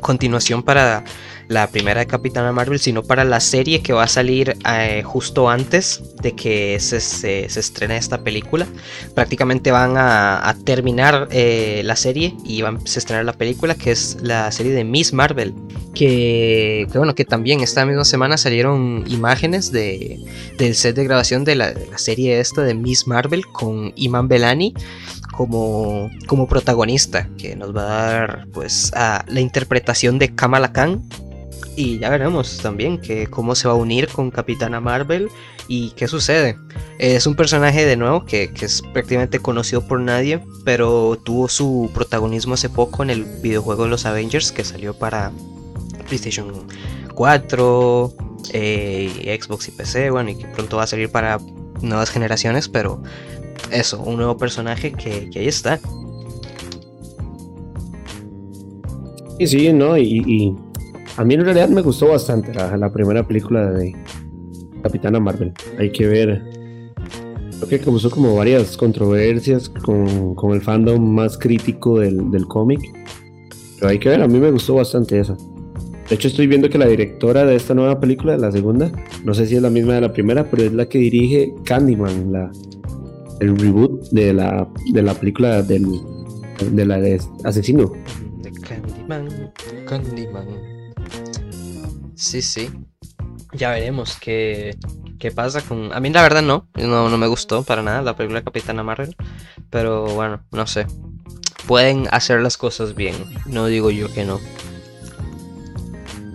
continuación 0.00 0.62
para 0.62 1.04
la 1.52 1.68
primera 1.68 2.00
de 2.00 2.06
Capitana 2.06 2.52
Marvel, 2.52 2.78
sino 2.80 3.02
para 3.02 3.24
la 3.24 3.40
serie 3.40 3.82
que 3.82 3.92
va 3.92 4.04
a 4.04 4.08
salir 4.08 4.56
eh, 4.68 5.02
justo 5.04 5.50
antes 5.50 6.02
de 6.22 6.32
que 6.32 6.80
se, 6.80 7.00
se, 7.00 7.44
estrene 7.44 7.96
esta 7.96 8.24
película. 8.24 8.66
Prácticamente 9.14 9.70
van 9.70 9.94
a, 9.96 10.56
terminar 10.64 11.28
eh, 11.30 11.82
la 11.84 11.96
serie 11.96 12.34
y 12.44 12.62
van 12.62 12.76
a 12.76 12.80
estrenar 12.84 13.24
la 13.24 13.32
película, 13.32 13.74
que 13.74 13.90
es 13.90 14.18
la 14.22 14.50
serie 14.50 14.72
de 14.72 14.84
Miss 14.84 15.12
Marvel. 15.12 15.54
Que, 15.94 16.88
bueno, 16.94 17.14
que 17.14 17.26
también 17.26 17.60
esta 17.60 17.84
misma 17.84 18.04
semana 18.04 18.38
salieron 18.38 19.04
imágenes 19.08 19.70
de, 19.72 20.18
del 20.56 20.74
set 20.74 20.96
de 20.96 21.04
grabación 21.04 21.44
de 21.44 21.54
la, 21.54 21.74
serie 21.96 22.40
esta 22.40 22.62
de 22.62 22.74
Miss 22.74 23.06
Marvel 23.06 23.46
con 23.46 23.92
Iman 23.96 24.26
Belani 24.26 24.72
como, 25.32 26.10
como 26.26 26.46
protagonista, 26.46 27.28
que 27.36 27.56
nos 27.56 27.76
va 27.76 27.82
a 27.82 28.12
dar 28.12 28.46
pues 28.52 28.90
la 28.92 29.40
interpretación 29.40 30.18
de 30.18 30.34
Kamala 30.34 30.72
Khan 30.72 31.02
y 31.76 31.98
ya 31.98 32.10
veremos 32.10 32.58
también 32.58 33.00
que 33.00 33.26
cómo 33.26 33.54
se 33.54 33.66
va 33.66 33.74
a 33.74 33.76
unir 33.76 34.08
con 34.08 34.30
Capitana 34.30 34.80
Marvel 34.80 35.28
y 35.68 35.90
qué 35.90 36.06
sucede. 36.06 36.58
Es 36.98 37.26
un 37.26 37.34
personaje 37.34 37.86
de 37.86 37.96
nuevo 37.96 38.24
que, 38.24 38.52
es 38.60 38.82
prácticamente 38.92 39.38
conocido 39.38 39.86
por 39.86 40.00
nadie, 40.00 40.40
pero 40.64 41.18
tuvo 41.22 41.48
su 41.48 41.90
protagonismo 41.94 42.54
hace 42.54 42.68
poco 42.68 43.02
en 43.02 43.10
el 43.10 43.24
videojuego 43.24 43.84
de 43.84 43.90
los 43.90 44.04
Avengers 44.04 44.52
que 44.52 44.64
salió 44.64 44.94
para 44.94 45.32
PlayStation 46.08 46.52
4, 47.14 48.12
eh, 48.52 49.38
Xbox 49.40 49.68
y 49.68 49.70
PC, 49.70 50.10
bueno, 50.10 50.30
y 50.30 50.34
que 50.36 50.46
pronto 50.48 50.76
va 50.76 50.82
a 50.82 50.86
salir 50.86 51.10
para 51.10 51.38
nuevas 51.80 52.10
generaciones, 52.10 52.68
pero 52.68 53.02
eso, 53.70 54.00
un 54.02 54.16
nuevo 54.16 54.36
personaje 54.36 54.92
que, 54.92 55.30
ahí 55.34 55.48
está. 55.48 55.80
Sí, 59.38 59.46
sí, 59.46 59.72
¿no? 59.72 59.96
y 59.96 60.54
a 61.16 61.24
mí 61.24 61.34
en 61.34 61.44
realidad 61.44 61.68
me 61.68 61.82
gustó 61.82 62.08
bastante 62.08 62.52
la, 62.54 62.92
primera 62.92 63.26
película 63.26 63.70
de 63.70 63.94
Capitana 64.82 65.20
Marvel. 65.20 65.52
Hay 65.78 65.90
que 65.90 66.06
ver. 66.06 66.42
Creo 67.56 67.68
que 67.68 67.78
causó 67.78 68.10
como 68.10 68.34
varias 68.34 68.76
controversias 68.76 69.68
con, 69.68 70.36
el 70.52 70.60
fandom 70.62 71.14
más 71.14 71.36
crítico 71.38 71.98
del, 71.98 72.46
cómic. 72.48 72.80
Pero 73.78 73.90
hay 73.90 73.98
que 73.98 74.08
ver, 74.08 74.22
a 74.22 74.28
mí 74.28 74.38
me 74.38 74.50
gustó 74.50 74.74
bastante 74.74 75.20
esa. 75.20 75.36
De 76.08 76.16
hecho, 76.16 76.28
estoy 76.28 76.46
viendo 76.46 76.68
que 76.68 76.78
la 76.78 76.86
directora 76.86 77.44
de 77.44 77.56
esta 77.56 77.74
nueva 77.74 78.00
película, 78.00 78.36
la 78.36 78.50
segunda, 78.50 78.90
no 79.24 79.34
sé 79.34 79.46
si 79.46 79.56
es 79.56 79.62
la 79.62 79.70
misma 79.70 79.94
de 79.94 80.02
la 80.02 80.12
primera, 80.12 80.50
pero 80.50 80.64
es 80.64 80.72
la 80.72 80.86
que 80.86 80.98
dirige 80.98 81.54
Candyman, 81.64 82.32
la, 82.32 82.50
el 83.40 83.56
reboot 83.56 84.10
de 84.10 84.32
la, 84.34 84.68
de 84.92 85.02
la 85.02 85.14
película 85.14 85.62
del 85.62 85.86
de 86.70 86.86
la 86.86 87.00
de 87.00 87.20
asesino. 87.44 87.92
De 88.42 88.52
Candyman, 88.52 89.52
Candyman. 89.86 90.71
Sí, 92.22 92.40
sí. 92.40 92.70
Ya 93.52 93.70
veremos 93.70 94.16
qué, 94.16 94.76
qué 95.18 95.32
pasa 95.32 95.60
con... 95.60 95.92
A 95.92 95.98
mí 95.98 96.08
la 96.10 96.22
verdad 96.22 96.40
no, 96.40 96.68
no, 96.76 97.08
no 97.08 97.18
me 97.18 97.26
gustó 97.26 97.64
para 97.64 97.82
nada 97.82 98.00
la 98.00 98.14
película 98.14 98.42
Capitana 98.42 98.84
Marvel, 98.84 99.16
pero 99.70 100.04
bueno, 100.06 100.40
no 100.52 100.68
sé. 100.68 100.86
Pueden 101.66 102.06
hacer 102.12 102.40
las 102.40 102.56
cosas 102.56 102.94
bien, 102.94 103.16
no 103.46 103.66
digo 103.66 103.90
yo 103.90 104.10
que 104.14 104.24
no. 104.24 104.40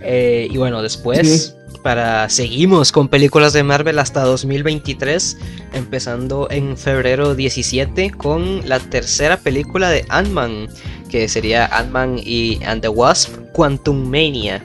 Eh, 0.02 0.46
y 0.50 0.58
bueno, 0.58 0.82
después, 0.82 1.56
para 1.82 2.28
seguimos 2.28 2.92
con 2.92 3.08
películas 3.08 3.54
de 3.54 3.62
Marvel 3.62 3.98
hasta 3.98 4.22
2023, 4.24 5.38
empezando 5.72 6.48
en 6.50 6.76
febrero 6.76 7.34
17 7.34 8.10
con 8.10 8.68
la 8.68 8.78
tercera 8.78 9.38
película 9.38 9.88
de 9.88 10.04
Ant-Man, 10.10 10.68
que 11.10 11.28
sería 11.28 11.64
Ant-Man 11.66 12.20
y 12.22 12.62
and 12.62 12.82
the 12.82 12.88
Wasp, 12.90 13.34
Quantum 13.54 14.04
Mania. 14.04 14.62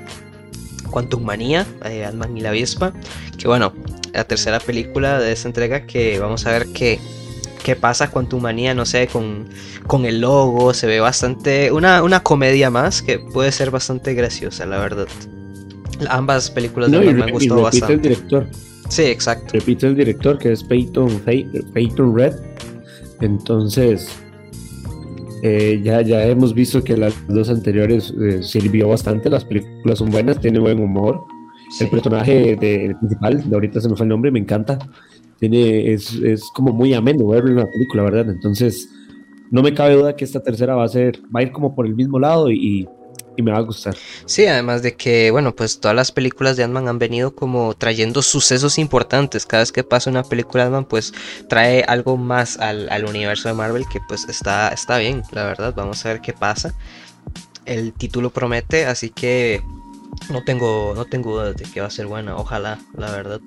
Quantum 0.93 1.23
Manía, 1.23 1.65
eh, 1.85 2.05
Ant-Man 2.05 2.37
y 2.37 2.41
la 2.41 2.49
Avispa, 2.49 2.93
que 3.37 3.47
bueno, 3.47 3.73
la 4.13 4.25
tercera 4.25 4.59
película 4.59 5.19
de 5.19 5.31
esta 5.31 5.47
entrega 5.47 5.87
que 5.87 6.19
vamos 6.19 6.45
a 6.45 6.51
ver 6.51 6.67
qué, 6.71 6.99
qué 7.63 7.75
pasa 7.75 8.11
Quantum 8.11 8.43
Manía, 8.43 8.75
no 8.75 8.85
sé, 8.85 9.07
con, 9.07 9.47
con 9.87 10.05
el 10.05 10.21
logo, 10.21 10.71
se 10.75 10.85
ve 10.85 10.99
bastante, 10.99 11.71
una, 11.71 12.03
una 12.03 12.21
comedia 12.21 12.69
más 12.69 13.01
que 13.01 13.17
puede 13.17 13.51
ser 13.51 13.71
bastante 13.71 14.13
graciosa, 14.13 14.67
la 14.67 14.77
verdad. 14.77 15.07
Ambas 16.09 16.51
películas 16.51 16.89
No, 16.91 16.99
de 16.99 17.05
y, 17.05 17.07
Ant-Man 17.09 17.25
me 17.25 17.31
y 17.31 17.33
gustó 17.33 17.55
repite 17.55 17.77
el 17.77 17.81
bastante. 17.81 18.09
director. 18.09 18.47
Sí, 18.89 19.01
exacto. 19.03 19.53
Repite 19.53 19.87
el 19.87 19.95
director, 19.95 20.37
que 20.37 20.51
es 20.51 20.63
Peyton, 20.63 21.23
Peyton 21.73 22.15
Red. 22.15 22.35
Entonces, 23.21 24.09
eh, 25.45 25.81
ya, 25.83 26.01
ya 26.01 26.25
hemos 26.25 26.53
visto 26.53 26.81
que 26.81 26.95
las 26.95 27.13
dos 27.27 27.49
anteriores 27.49 28.13
eh, 28.17 28.41
sirvió 28.41 28.87
bastante. 28.87 29.29
Las 29.29 29.43
películas 29.43 29.99
son 29.99 30.09
buenas, 30.09 30.39
tiene 30.39 30.57
buen 30.57 30.79
humor. 30.79 31.25
Sí. 31.69 31.83
El 31.83 31.89
personaje 31.89 32.55
de, 32.55 32.85
el 32.85 32.95
principal, 32.95 33.49
de 33.49 33.53
ahorita 33.53 33.81
se 33.81 33.89
me 33.89 33.95
fue 33.97 34.05
el 34.05 34.09
nombre, 34.09 34.31
me 34.31 34.39
encanta. 34.39 34.79
Tiene, 35.39 35.91
es, 35.91 36.13
es 36.13 36.49
como 36.55 36.71
muy 36.71 36.93
ameno 36.93 37.27
verlo 37.27 37.49
en 37.49 37.57
la 37.57 37.69
película, 37.69 38.03
¿verdad? 38.03 38.29
Entonces, 38.29 38.89
no 39.51 39.61
me 39.61 39.73
cabe 39.73 39.95
duda 39.95 40.15
que 40.15 40.23
esta 40.23 40.41
tercera 40.41 40.75
va 40.75 40.85
a 40.85 40.87
ser, 40.87 41.19
va 41.35 41.41
a 41.41 41.43
ir 41.43 41.51
como 41.51 41.75
por 41.75 41.85
el 41.85 41.95
mismo 41.95 42.19
lado 42.19 42.49
y, 42.49 42.87
y 43.35 43.41
me 43.41 43.51
va 43.51 43.57
a 43.57 43.61
gustar. 43.61 43.95
Sí, 44.25 44.45
además 44.45 44.81
de 44.81 44.95
que, 44.95 45.31
bueno, 45.31 45.55
pues 45.55 45.79
todas 45.79 45.95
las 45.95 46.11
películas 46.11 46.57
de 46.57 46.63
Ant-Man 46.63 46.87
han 46.87 46.99
venido 46.99 47.35
como 47.35 47.73
trayendo 47.73 48.21
sucesos 48.21 48.77
importantes. 48.77 49.45
Cada 49.45 49.63
vez 49.63 49.71
que 49.71 49.83
pasa 49.83 50.09
una 50.09 50.23
película 50.23 50.63
de 50.63 50.67
Ant-Man, 50.67 50.85
pues 50.85 51.13
trae 51.49 51.83
algo 51.87 52.17
más 52.17 52.57
al, 52.57 52.89
al 52.89 53.05
universo 53.05 53.49
de 53.49 53.55
Marvel 53.55 53.85
que 53.91 53.99
pues 54.07 54.27
está, 54.29 54.69
está 54.69 54.97
bien, 54.97 55.23
la 55.31 55.45
verdad. 55.45 55.73
Vamos 55.75 56.05
a 56.05 56.09
ver 56.09 56.21
qué 56.21 56.33
pasa. 56.33 56.73
El 57.65 57.93
título 57.93 58.29
promete, 58.29 58.85
así 58.85 59.09
que 59.09 59.61
no 60.29 60.43
tengo, 60.43 60.93
no 60.95 61.05
tengo 61.05 61.31
dudas 61.33 61.55
de 61.55 61.65
que 61.65 61.81
va 61.81 61.87
a 61.87 61.91
ser 61.91 62.07
buena. 62.07 62.35
Ojalá, 62.35 62.79
la 62.95 63.11
verdad. 63.11 63.41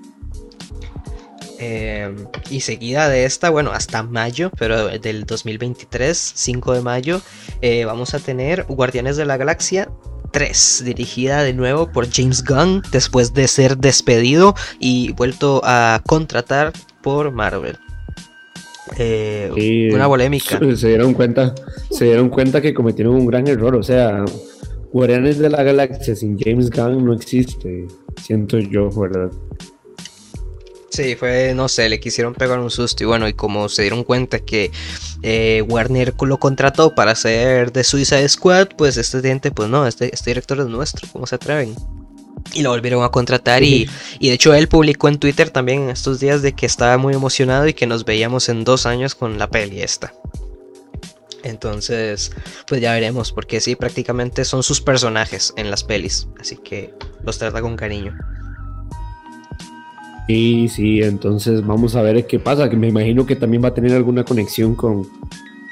Eh, 1.58 2.14
y 2.50 2.60
seguida 2.60 3.08
de 3.08 3.24
esta, 3.24 3.50
bueno, 3.50 3.72
hasta 3.72 4.02
mayo, 4.02 4.50
pero 4.58 4.88
del 4.98 5.24
2023, 5.24 6.32
5 6.34 6.74
de 6.74 6.80
mayo, 6.82 7.20
eh, 7.62 7.84
vamos 7.84 8.14
a 8.14 8.18
tener 8.18 8.64
Guardianes 8.64 9.16
de 9.16 9.24
la 9.24 9.36
Galaxia 9.36 9.88
3, 10.32 10.82
dirigida 10.84 11.42
de 11.42 11.54
nuevo 11.54 11.90
por 11.90 12.10
James 12.10 12.44
Gunn 12.44 12.82
después 12.92 13.32
de 13.32 13.48
ser 13.48 13.78
despedido 13.78 14.54
y 14.78 15.12
vuelto 15.12 15.62
a 15.64 16.02
contratar 16.06 16.72
por 17.02 17.32
Marvel. 17.32 17.78
Eh, 18.98 19.90
una 19.92 20.06
polémica. 20.06 20.58
Se 20.76 20.88
dieron 20.88 21.12
cuenta, 21.14 21.54
se 21.90 22.04
dieron 22.04 22.28
cuenta 22.28 22.60
que 22.60 22.72
cometieron 22.72 23.14
un 23.14 23.26
gran 23.26 23.46
error. 23.48 23.74
O 23.74 23.82
sea, 23.82 24.24
Guardianes 24.92 25.38
de 25.38 25.50
la 25.50 25.62
Galaxia 25.62 26.14
sin 26.14 26.38
James 26.38 26.70
Gunn 26.70 27.04
no 27.04 27.12
existe. 27.12 27.86
Siento 28.22 28.58
yo, 28.58 28.90
¿verdad? 28.90 29.30
Sí, 30.96 31.14
fue, 31.14 31.52
no 31.54 31.68
sé, 31.68 31.90
le 31.90 32.00
quisieron 32.00 32.34
pegar 32.34 32.58
un 32.58 32.70
susto 32.70 33.02
y 33.02 33.06
bueno, 33.06 33.28
y 33.28 33.34
como 33.34 33.68
se 33.68 33.82
dieron 33.82 34.02
cuenta 34.02 34.38
que 34.38 34.70
eh, 35.20 35.62
Warner 35.68 36.14
lo 36.18 36.38
contrató 36.38 36.94
para 36.94 37.10
hacer 37.10 37.70
de 37.70 37.84
Suicide 37.84 38.26
Squad, 38.30 38.68
pues 38.78 38.96
este 38.96 39.20
gente, 39.20 39.50
pues 39.50 39.68
no, 39.68 39.86
este, 39.86 40.14
este 40.14 40.30
director 40.30 40.58
es 40.58 40.68
nuestro, 40.68 41.06
¿cómo 41.12 41.26
se 41.26 41.34
atreven? 41.34 41.74
Y 42.54 42.62
lo 42.62 42.70
volvieron 42.70 43.04
a 43.04 43.10
contratar 43.10 43.62
y, 43.62 43.90
y 44.18 44.28
de 44.28 44.34
hecho 44.34 44.54
él 44.54 44.68
publicó 44.68 45.08
en 45.08 45.18
Twitter 45.18 45.50
también 45.50 45.82
en 45.82 45.90
estos 45.90 46.18
días 46.18 46.40
de 46.40 46.54
que 46.54 46.64
estaba 46.64 46.96
muy 46.96 47.12
emocionado 47.12 47.68
y 47.68 47.74
que 47.74 47.86
nos 47.86 48.06
veíamos 48.06 48.48
en 48.48 48.64
dos 48.64 48.86
años 48.86 49.14
con 49.14 49.38
la 49.38 49.50
peli 49.50 49.82
esta. 49.82 50.14
Entonces, 51.42 52.32
pues 52.66 52.80
ya 52.80 52.94
veremos, 52.94 53.32
porque 53.32 53.60
sí, 53.60 53.76
prácticamente 53.76 54.46
son 54.46 54.62
sus 54.62 54.80
personajes 54.80 55.52
en 55.58 55.70
las 55.70 55.84
pelis, 55.84 56.26
así 56.40 56.56
que 56.56 56.94
los 57.22 57.36
trata 57.36 57.60
con 57.60 57.76
cariño. 57.76 58.16
Y 60.28 60.68
sí, 60.68 61.02
entonces 61.02 61.64
vamos 61.64 61.94
a 61.96 62.02
ver 62.02 62.26
qué 62.26 62.38
pasa. 62.38 62.68
Que 62.68 62.76
me 62.76 62.88
imagino 62.88 63.26
que 63.26 63.36
también 63.36 63.62
va 63.62 63.68
a 63.68 63.74
tener 63.74 63.92
alguna 63.92 64.24
conexión 64.24 64.74
con 64.74 65.08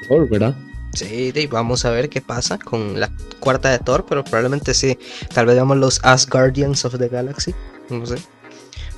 Thor, 0.08 0.28
¿verdad? 0.28 0.54
Sí, 0.92 1.32
vamos 1.50 1.84
a 1.84 1.90
ver 1.90 2.08
qué 2.08 2.20
pasa 2.20 2.56
con 2.56 3.00
la 3.00 3.10
cuarta 3.40 3.70
de 3.70 3.80
Thor, 3.80 4.06
pero 4.08 4.22
probablemente 4.22 4.74
sí. 4.74 4.96
Tal 5.34 5.46
vez 5.46 5.56
veamos 5.56 5.76
los 5.78 5.98
Asgardians 6.04 6.84
of 6.84 6.98
the 6.98 7.08
Galaxy. 7.08 7.52
No 7.90 8.06
sé. 8.06 8.16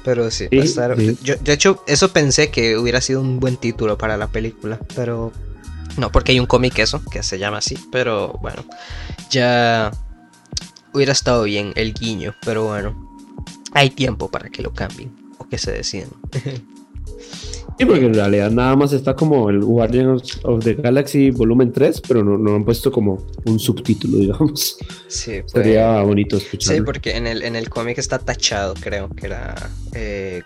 Pero 0.05 0.31
sí, 0.31 0.45
va 0.45 0.63
a 0.63 0.67
Sí, 0.67 0.69
estar- 0.69 0.97
sí. 0.97 1.19
Yo, 1.23 1.35
de 1.37 1.53
hecho, 1.55 1.83
eso 1.87 2.13
pensé 2.13 2.51
que 2.51 2.77
hubiera 2.77 3.01
sido 3.01 3.21
un 3.23 3.41
buen 3.41 3.57
título 3.57 3.97
para 3.97 4.17
la 4.19 4.27
película. 4.29 4.79
Pero. 4.95 5.33
No, 5.97 6.13
porque 6.13 6.33
hay 6.33 6.39
un 6.41 6.47
cómic 6.47 6.79
eso, 6.79 7.03
que 7.11 7.23
se 7.23 7.39
llama 7.39 7.59
así. 7.59 7.79
Pero 7.91 8.35
bueno. 8.43 8.63
Ya. 9.31 9.91
Hubiera 10.93 11.13
estado 11.13 11.45
bien 11.45 11.73
el 11.77 11.95
guiño. 11.95 12.35
Pero 12.45 12.65
bueno. 12.65 12.95
Hay 13.73 13.89
tiempo 13.91 14.29
para 14.31 14.51
que 14.51 14.63
lo 14.63 14.73
cambien. 14.75 15.11
O 15.47 15.49
que 15.49 15.59
se 15.59 15.73
decidan. 15.73 16.11
Sí, 17.79 17.85
porque 17.85 18.07
en 18.07 18.15
realidad 18.15 18.51
nada 18.51 18.75
más 18.75 18.93
está 18.95 19.15
como 19.15 19.51
el 19.51 19.61
Guardians 19.61 20.41
of 20.45 20.65
the 20.65 20.75
Galaxy 20.75 21.31
volumen 21.31 21.73
3, 21.73 22.01
pero 22.09 22.25
no, 22.25 22.39
no 22.39 22.55
han 22.55 22.65
puesto 22.65 22.91
como 22.91 23.27
un 23.45 23.59
subtítulo, 23.59 24.17
digamos. 24.19 24.79
Sí, 25.09 25.43
pues- 25.43 25.53
Sería 25.53 26.01
bonito 26.03 26.39
Sí, 26.39 26.45
escucharlo. 26.47 26.85
porque 26.87 27.17
en 27.17 27.27
el, 27.27 27.43
en 27.43 27.55
el 27.55 27.69
cómic 27.69 27.99
está 27.99 28.19
tachado, 28.19 28.73
creo 28.81 29.09
que 29.11 29.27
era 29.27 29.55
eh, 29.95 30.43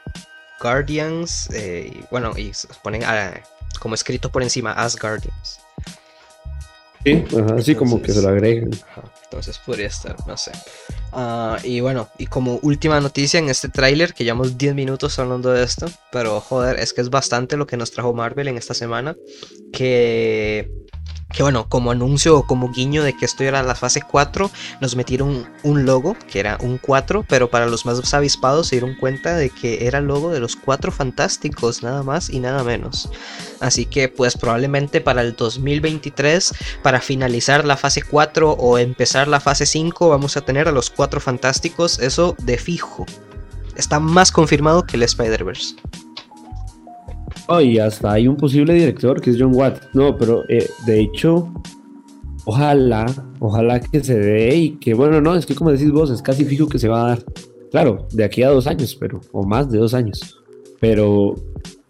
Guardians. 0.60 1.48
eh, 1.52 1.92
y 1.94 2.04
bueno, 2.10 2.32
y 2.36 2.52
se 2.52 2.66
ponen 2.82 3.02
ah, 3.04 3.32
como 3.78 3.94
escrito 3.94 4.30
por 4.30 4.42
encima 4.42 4.72
Asgardians. 4.72 5.60
Sí, 7.04 7.24
ajá, 7.38 7.54
así 7.56 7.74
como 7.74 8.02
que 8.02 8.12
se 8.12 8.20
lo 8.20 8.28
agregan. 8.28 8.70
Ajá, 8.90 9.02
Entonces 9.24 9.58
podría 9.58 9.86
estar, 9.86 10.16
no 10.26 10.36
sé. 10.36 10.52
Ah, 11.12 11.58
y 11.64 11.80
bueno, 11.80 12.08
y 12.18 12.26
como 12.26 12.58
última 12.62 13.00
noticia 13.00 13.38
en 13.38 13.48
este 13.48 13.68
tráiler, 13.68 14.12
que 14.12 14.24
llevamos 14.24 14.58
10 14.58 14.74
minutos 14.74 15.18
hablando 15.18 15.50
de 15.50 15.64
esto, 15.64 15.86
pero 16.12 16.40
joder, 16.40 16.78
es 16.78 16.92
que 16.92 17.00
es 17.00 17.10
bastante 17.10 17.56
lo 17.56 17.66
que 17.66 17.76
nos 17.76 17.90
trajo 17.90 18.12
Marvel 18.12 18.48
en 18.48 18.58
esta 18.58 18.74
semana, 18.74 19.16
que... 19.72 20.70
Que 21.32 21.42
bueno, 21.44 21.66
como 21.68 21.92
anuncio 21.92 22.36
o 22.36 22.46
como 22.46 22.70
guiño 22.70 23.04
de 23.04 23.16
que 23.16 23.24
esto 23.24 23.44
era 23.44 23.62
la 23.62 23.74
fase 23.74 24.02
4, 24.02 24.50
nos 24.80 24.96
metieron 24.96 25.48
un 25.62 25.86
logo, 25.86 26.16
que 26.30 26.40
era 26.40 26.58
un 26.60 26.78
4, 26.78 27.24
pero 27.28 27.48
para 27.50 27.66
los 27.66 27.86
más 27.86 28.12
avispados 28.14 28.66
se 28.68 28.76
dieron 28.76 28.96
cuenta 28.96 29.36
de 29.36 29.50
que 29.50 29.86
era 29.86 29.98
el 29.98 30.06
logo 30.06 30.30
de 30.30 30.40
los 30.40 30.56
4 30.56 30.90
fantásticos, 30.90 31.82
nada 31.82 32.02
más 32.02 32.30
y 32.30 32.40
nada 32.40 32.64
menos. 32.64 33.10
Así 33.60 33.86
que 33.86 34.08
pues 34.08 34.36
probablemente 34.36 35.00
para 35.00 35.22
el 35.22 35.36
2023 35.36 36.52
para 36.82 37.00
finalizar 37.00 37.64
la 37.64 37.76
fase 37.76 38.02
4 38.02 38.50
o 38.50 38.78
empezar 38.78 39.28
la 39.28 39.40
fase 39.40 39.66
5 39.66 40.08
vamos 40.08 40.36
a 40.36 40.40
tener 40.40 40.66
a 40.66 40.72
los 40.72 40.90
4 40.90 41.20
fantásticos, 41.20 42.00
eso 42.00 42.34
de 42.38 42.58
fijo. 42.58 43.06
Está 43.76 44.00
más 44.00 44.32
confirmado 44.32 44.84
que 44.84 44.96
el 44.96 45.04
Spider-Verse. 45.04 45.76
Oh, 47.52 47.60
y 47.60 47.80
hasta 47.80 48.12
hay 48.12 48.28
un 48.28 48.36
posible 48.36 48.74
director 48.74 49.20
que 49.20 49.30
es 49.30 49.36
John 49.36 49.52
Watt. 49.52 49.82
No, 49.92 50.16
pero 50.16 50.44
eh, 50.48 50.70
de 50.86 51.00
hecho, 51.00 51.52
ojalá, 52.44 53.06
ojalá 53.40 53.80
que 53.80 54.04
se 54.04 54.16
dé 54.16 54.54
y 54.54 54.70
que, 54.76 54.94
bueno, 54.94 55.20
no, 55.20 55.34
es 55.34 55.46
que 55.46 55.56
como 55.56 55.72
decís 55.72 55.90
vos, 55.90 56.10
es 56.10 56.22
casi 56.22 56.44
fijo 56.44 56.68
que 56.68 56.78
se 56.78 56.86
va 56.86 57.02
a 57.02 57.08
dar. 57.08 57.24
Claro, 57.72 58.06
de 58.12 58.22
aquí 58.22 58.44
a 58.44 58.50
dos 58.50 58.68
años, 58.68 58.94
pero, 58.94 59.20
o 59.32 59.42
más 59.42 59.68
de 59.68 59.78
dos 59.78 59.94
años. 59.94 60.40
Pero, 60.78 61.34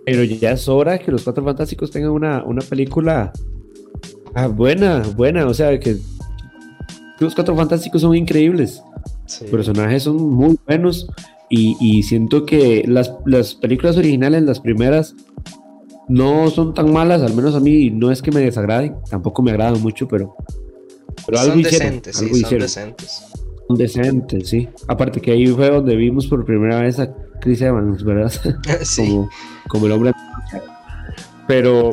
pero 0.06 0.24
ya 0.24 0.52
es 0.52 0.66
hora 0.66 0.98
que 0.98 1.10
los 1.12 1.24
Cuatro 1.24 1.44
Fantásticos 1.44 1.90
tengan 1.90 2.12
una, 2.12 2.42
una 2.42 2.62
película 2.62 3.30
ah, 4.34 4.46
buena, 4.46 5.02
buena. 5.14 5.46
O 5.46 5.52
sea, 5.52 5.78
que 5.78 5.98
los 7.18 7.34
Cuatro 7.34 7.54
Fantásticos 7.54 8.00
son 8.00 8.14
increíbles. 8.14 8.82
Los 9.24 9.50
personajes 9.50 10.04
son 10.04 10.16
muy 10.16 10.58
buenos 10.66 11.06
y, 11.50 11.76
y 11.80 12.04
siento 12.04 12.46
que 12.46 12.84
las, 12.86 13.12
las 13.26 13.56
películas 13.56 13.96
originales, 13.96 14.44
las 14.44 14.60
primeras, 14.60 15.16
no 16.08 16.48
son 16.50 16.74
tan 16.74 16.92
malas, 16.92 17.22
al 17.22 17.34
menos 17.34 17.54
a 17.54 17.60
mí 17.60 17.90
no 17.90 18.10
es 18.10 18.22
que 18.22 18.30
me 18.30 18.40
desagraden, 18.40 18.96
tampoco 19.10 19.42
me 19.42 19.50
agradan 19.50 19.80
mucho, 19.82 20.08
pero, 20.08 20.34
pero 21.26 21.38
algo 21.38 21.52
son 21.52 21.60
hicieron, 21.60 21.88
decentes, 21.88 22.16
sí, 22.16 22.24
algo 22.24 22.34
son 22.36 22.44
hicieron. 22.44 22.66
decentes. 22.66 23.24
decente, 23.68 24.44
sí. 24.44 24.68
Aparte 24.88 25.20
que 25.20 25.32
ahí 25.32 25.46
fue 25.48 25.70
donde 25.70 25.96
vimos 25.96 26.28
por 26.28 26.44
primera 26.44 26.80
vez 26.80 26.98
a 27.00 27.12
Chris 27.40 27.60
Evans, 27.62 28.02
¿verdad? 28.04 28.32
Sí. 28.82 29.06
como, 29.08 29.28
como 29.68 29.86
el 29.86 29.92
hombre. 29.92 30.12
Pero, 31.48 31.90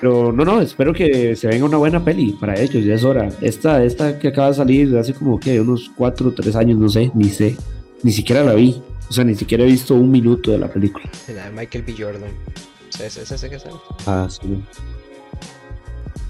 pero 0.00 0.32
no, 0.32 0.44
no, 0.44 0.60
espero 0.60 0.92
que 0.92 1.34
se 1.34 1.48
venga 1.48 1.64
una 1.64 1.78
buena 1.78 2.04
peli 2.04 2.32
para 2.38 2.60
ellos, 2.60 2.84
ya 2.84 2.94
es 2.94 3.04
hora. 3.04 3.28
Esta, 3.40 3.82
esta 3.84 4.18
que 4.18 4.28
acaba 4.28 4.48
de 4.48 4.54
salir 4.54 4.96
hace 4.98 5.14
como 5.14 5.40
que 5.40 5.60
unos 5.60 5.90
4 5.96 6.28
o 6.28 6.32
3 6.32 6.56
años, 6.56 6.78
no 6.78 6.88
sé, 6.90 7.10
ni 7.14 7.30
sé, 7.30 7.56
ni 8.02 8.12
siquiera 8.12 8.42
la 8.42 8.54
vi. 8.54 8.82
O 9.08 9.12
sea, 9.12 9.24
ni 9.24 9.34
siquiera 9.34 9.64
he 9.64 9.66
visto 9.66 9.94
un 9.94 10.10
minuto 10.10 10.52
de 10.52 10.58
la 10.58 10.68
película. 10.68 11.04
La 11.34 11.46
de 11.46 11.50
Michael 11.50 11.84
B. 11.84 11.94
Jordan. 11.98 12.30
¿Es 13.00 13.16
ese 13.16 13.50
que 13.50 13.58
sale? 13.58 13.74
Ah, 14.06 14.28
sí. 14.30 14.62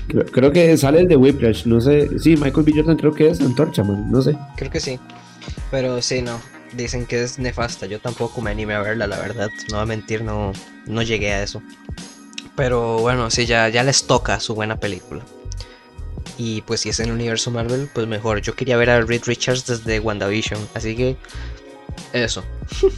Creo, 0.09 0.25
creo 0.27 0.53
que 0.53 0.77
sale 0.77 1.01
el 1.01 1.09
de 1.09 1.17
Whiplash, 1.17 1.67
no 1.67 1.81
sé. 1.81 2.19
Sí, 2.19 2.37
Michael 2.37 2.65
B. 2.65 2.73
Jordan 2.75 2.97
creo 2.97 3.13
que 3.13 3.29
es 3.29 3.41
Antorcha, 3.41 3.85
man, 3.85 4.11
no 4.11 4.23
sé. 4.23 4.37
Creo 4.57 4.71
que 4.71 4.81
sí. 4.81 4.99
Pero 5.71 6.01
sí, 6.01 6.23
no. 6.23 6.41
Dicen 6.73 7.05
que 7.07 7.23
es 7.23 7.39
nefasta. 7.39 7.87
Yo 7.87 8.01
tampoco 8.01 8.41
me 8.41 8.51
animé 8.51 8.75
a 8.75 8.81
verla, 8.81 9.07
la 9.07 9.19
verdad. 9.19 9.51
No 9.71 9.77
voy 9.77 9.83
a 9.83 9.87
mentir, 9.87 10.23
no, 10.23 10.53
no 10.87 11.03
llegué 11.03 11.33
a 11.33 11.43
eso. 11.43 11.63
Pero 12.57 12.99
bueno, 12.99 13.31
sí, 13.31 13.47
ya, 13.47 13.69
ya 13.69 13.83
les 13.83 14.07
toca 14.07 14.41
su 14.41 14.55
buena 14.55 14.79
película. 14.81 15.23
Y 16.39 16.63
pues 16.63 16.81
si 16.81 16.89
es 16.89 17.01
en 17.01 17.07
el 17.07 17.13
universo 17.13 17.51
Marvel, 17.51 17.89
pues 17.93 18.07
mejor. 18.07 18.41
Yo 18.41 18.55
quería 18.55 18.77
ver 18.77 18.91
a 18.91 19.01
Reed 19.03 19.23
Richards 19.27 19.67
desde 19.67 20.01
WandaVision. 20.01 20.61
Así 20.75 20.97
que 20.97 21.17
eso. 22.13 22.43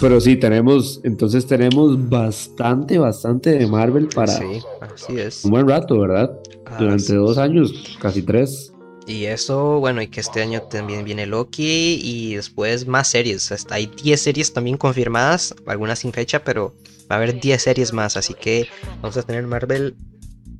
Pero 0.00 0.20
sí, 0.20 0.36
tenemos, 0.36 1.00
entonces 1.04 1.46
tenemos 1.46 2.08
bastante, 2.08 2.98
bastante 2.98 3.50
de 3.50 3.66
Marvel 3.66 4.08
para 4.08 4.32
Sí, 4.38 4.60
así 4.80 5.18
es. 5.18 5.44
un 5.44 5.50
buen 5.50 5.68
rato, 5.68 5.98
¿verdad? 5.98 6.38
Ah, 6.66 6.76
Durante 6.78 7.14
dos 7.14 7.38
años, 7.38 7.72
casi 8.00 8.22
tres. 8.22 8.72
Y 9.06 9.24
eso, 9.26 9.78
bueno, 9.78 10.02
y 10.02 10.08
que 10.08 10.20
este 10.20 10.42
año 10.42 10.62
también 10.62 11.04
viene 11.04 11.26
Loki 11.26 12.00
y 12.02 12.34
después 12.34 12.86
más 12.88 13.08
series. 13.08 13.52
Hasta 13.52 13.76
hay 13.76 13.86
10 13.86 14.20
series 14.20 14.52
también 14.52 14.76
confirmadas, 14.76 15.54
algunas 15.66 16.00
sin 16.00 16.12
fecha, 16.12 16.42
pero 16.42 16.74
va 17.10 17.14
a 17.14 17.18
haber 17.18 17.38
10 17.38 17.62
series 17.62 17.92
más, 17.92 18.16
así 18.16 18.34
que 18.34 18.66
vamos 19.00 19.16
a 19.16 19.22
tener 19.22 19.46
Marvel 19.46 19.94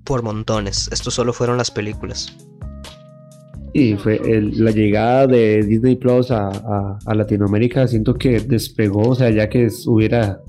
por 0.05 0.23
montones. 0.23 0.89
Esto 0.93 1.11
solo 1.11 1.33
fueron 1.33 1.57
las 1.57 1.73
películas. 1.73 2.37
Y 3.79 3.95
fue 3.97 4.17
el- 4.25 4.65
la 4.65 4.71
llegada 4.71 5.27
de 5.27 5.63
Disney 5.63 5.97
Plus 5.97 6.31
a, 6.31 6.99
Latinoamérica, 7.15 7.87
siento 7.87 8.15
que 8.15 8.41
despegó, 8.41 9.11
o 9.11 9.15
sea, 9.15 9.29
ya 9.29 9.51
que 9.51 9.69
hubiera 9.87 10.41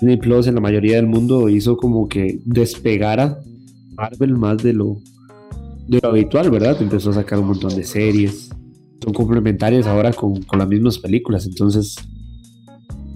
Disney 0.00 0.16
Plus 0.16 0.48
en 0.48 0.56
la 0.56 0.60
mayoría 0.60 0.96
del 0.96 1.06
mundo, 1.06 1.48
hizo 1.48 1.76
como 1.76 2.08
que 2.08 2.40
despegara 2.44 3.38
Marvel 3.94 4.36
más 4.36 4.60
de 4.60 4.72
lo, 4.72 4.96
de 5.86 6.00
lo 6.02 6.08
habitual, 6.08 6.50
¿verdad? 6.50 6.76
Empezó 6.82 7.10
a 7.10 7.14
sacar 7.14 7.38
un 7.38 7.46
montón 7.46 7.76
de 7.76 7.84
series, 7.84 8.50
son 9.04 9.12
complementarias 9.12 9.86
ahora 9.86 10.12
con, 10.12 10.42
con 10.42 10.58
las 10.58 10.66
mismas 10.66 10.98
películas, 10.98 11.46
entonces, 11.46 11.94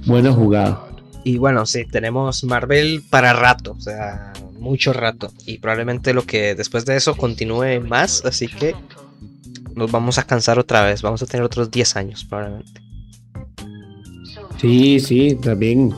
buena 0.06 0.30
jugada. 0.32 0.86
Y 1.24 1.38
bueno, 1.38 1.66
sí, 1.66 1.84
tenemos 1.84 2.44
Marvel 2.44 3.02
para 3.10 3.32
rato, 3.32 3.74
o 3.76 3.80
sea, 3.80 4.32
mucho 4.60 4.92
rato. 4.92 5.32
Y 5.46 5.58
probablemente 5.58 6.14
lo 6.14 6.22
que 6.22 6.54
después 6.54 6.84
de 6.84 6.94
eso 6.94 7.16
continúe 7.16 7.80
más, 7.84 8.24
así 8.24 8.46
que 8.46 8.74
nos 9.74 9.90
vamos 9.90 10.18
a 10.18 10.24
cansar 10.24 10.58
otra 10.58 10.84
vez. 10.84 11.02
Vamos 11.02 11.22
a 11.22 11.26
tener 11.26 11.44
otros 11.44 11.70
10 11.70 11.96
años 11.96 12.24
probablemente. 12.24 12.80
Sí, 14.58 15.00
sí, 15.00 15.34
también 15.42 15.92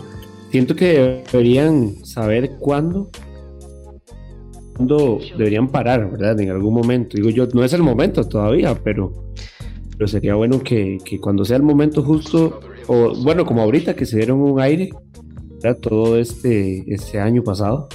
siento 0.50 0.74
que 0.74 1.22
deberían 1.30 2.04
saber 2.04 2.52
cuándo, 2.58 3.10
cuándo 4.74 5.18
deberían 5.36 5.68
parar, 5.68 6.10
¿verdad? 6.10 6.40
En 6.40 6.50
algún 6.50 6.74
momento. 6.74 7.16
Digo 7.16 7.30
yo, 7.30 7.46
no 7.52 7.62
es 7.64 7.72
el 7.72 7.82
momento 7.82 8.24
todavía, 8.24 8.74
pero, 8.82 9.12
pero 9.98 10.08
sería 10.08 10.34
bueno 10.34 10.62
que, 10.62 10.98
que 11.04 11.20
cuando 11.20 11.44
sea 11.44 11.56
el 11.56 11.62
momento 11.62 12.02
justo, 12.02 12.60
o 12.86 13.14
bueno, 13.22 13.44
como 13.44 13.62
ahorita 13.62 13.94
que 13.94 14.06
se 14.06 14.16
dieron 14.16 14.40
un 14.40 14.60
aire, 14.60 14.90
¿verdad? 15.62 15.78
Todo 15.80 16.18
este, 16.18 16.84
este 16.86 17.20
año 17.20 17.42
pasado, 17.42 17.88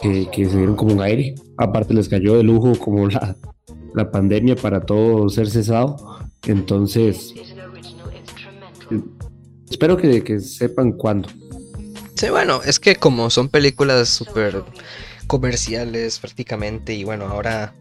que, 0.00 0.28
que 0.32 0.44
se 0.46 0.56
dieron 0.56 0.74
como 0.74 0.94
un 0.94 1.02
aire. 1.02 1.34
Aparte 1.56 1.94
les 1.94 2.08
cayó 2.08 2.36
de 2.36 2.42
lujo 2.42 2.72
como 2.78 3.06
la, 3.08 3.36
la 3.94 4.10
pandemia 4.10 4.56
para 4.56 4.80
todo 4.80 5.28
ser 5.28 5.48
cesado. 5.50 5.96
Entonces, 6.46 7.34
espero 9.70 9.96
que, 9.96 10.40
sepan 10.40 10.92
cuándo. 10.92 11.28
Sí, 12.14 12.30
bueno, 12.30 12.60
es 12.64 12.80
que 12.80 12.96
como 12.96 13.30
son 13.30 13.48
películas 13.48 14.08
súper 14.08 14.64
comerciales 15.26 16.18
prácticamente 16.18 16.94
y 16.94 17.04
bueno, 17.04 17.26
ahora 17.26 17.74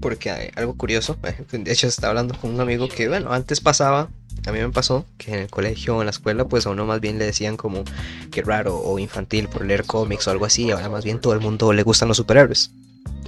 porque 0.00 0.30
hay 0.30 0.50
algo 0.56 0.76
curioso, 0.76 1.16
de 1.52 1.72
hecho 1.72 1.86
estaba 1.86 2.10
hablando 2.10 2.34
con 2.38 2.52
un 2.52 2.60
amigo 2.60 2.88
que 2.88 3.08
bueno, 3.08 3.32
antes 3.32 3.60
pasaba, 3.60 4.08
a 4.46 4.52
mí 4.52 4.58
me 4.58 4.68
pasó 4.70 5.06
que 5.16 5.32
en 5.32 5.40
el 5.40 5.50
colegio 5.50 5.96
o 5.96 6.00
en 6.00 6.06
la 6.06 6.10
escuela 6.10 6.46
pues 6.46 6.66
a 6.66 6.70
uno 6.70 6.86
más 6.86 7.00
bien 7.00 7.18
le 7.18 7.24
decían 7.24 7.56
como 7.56 7.84
que 8.30 8.42
raro 8.42 8.76
o 8.76 8.98
infantil 8.98 9.48
por 9.48 9.64
leer 9.64 9.84
cómics 9.84 10.26
o 10.28 10.30
algo 10.30 10.44
así, 10.44 10.70
ahora 10.70 10.88
más 10.88 11.04
bien 11.04 11.20
todo 11.20 11.32
el 11.32 11.40
mundo 11.40 11.72
le 11.72 11.82
gustan 11.82 12.08
los 12.08 12.16
superhéroes. 12.16 12.70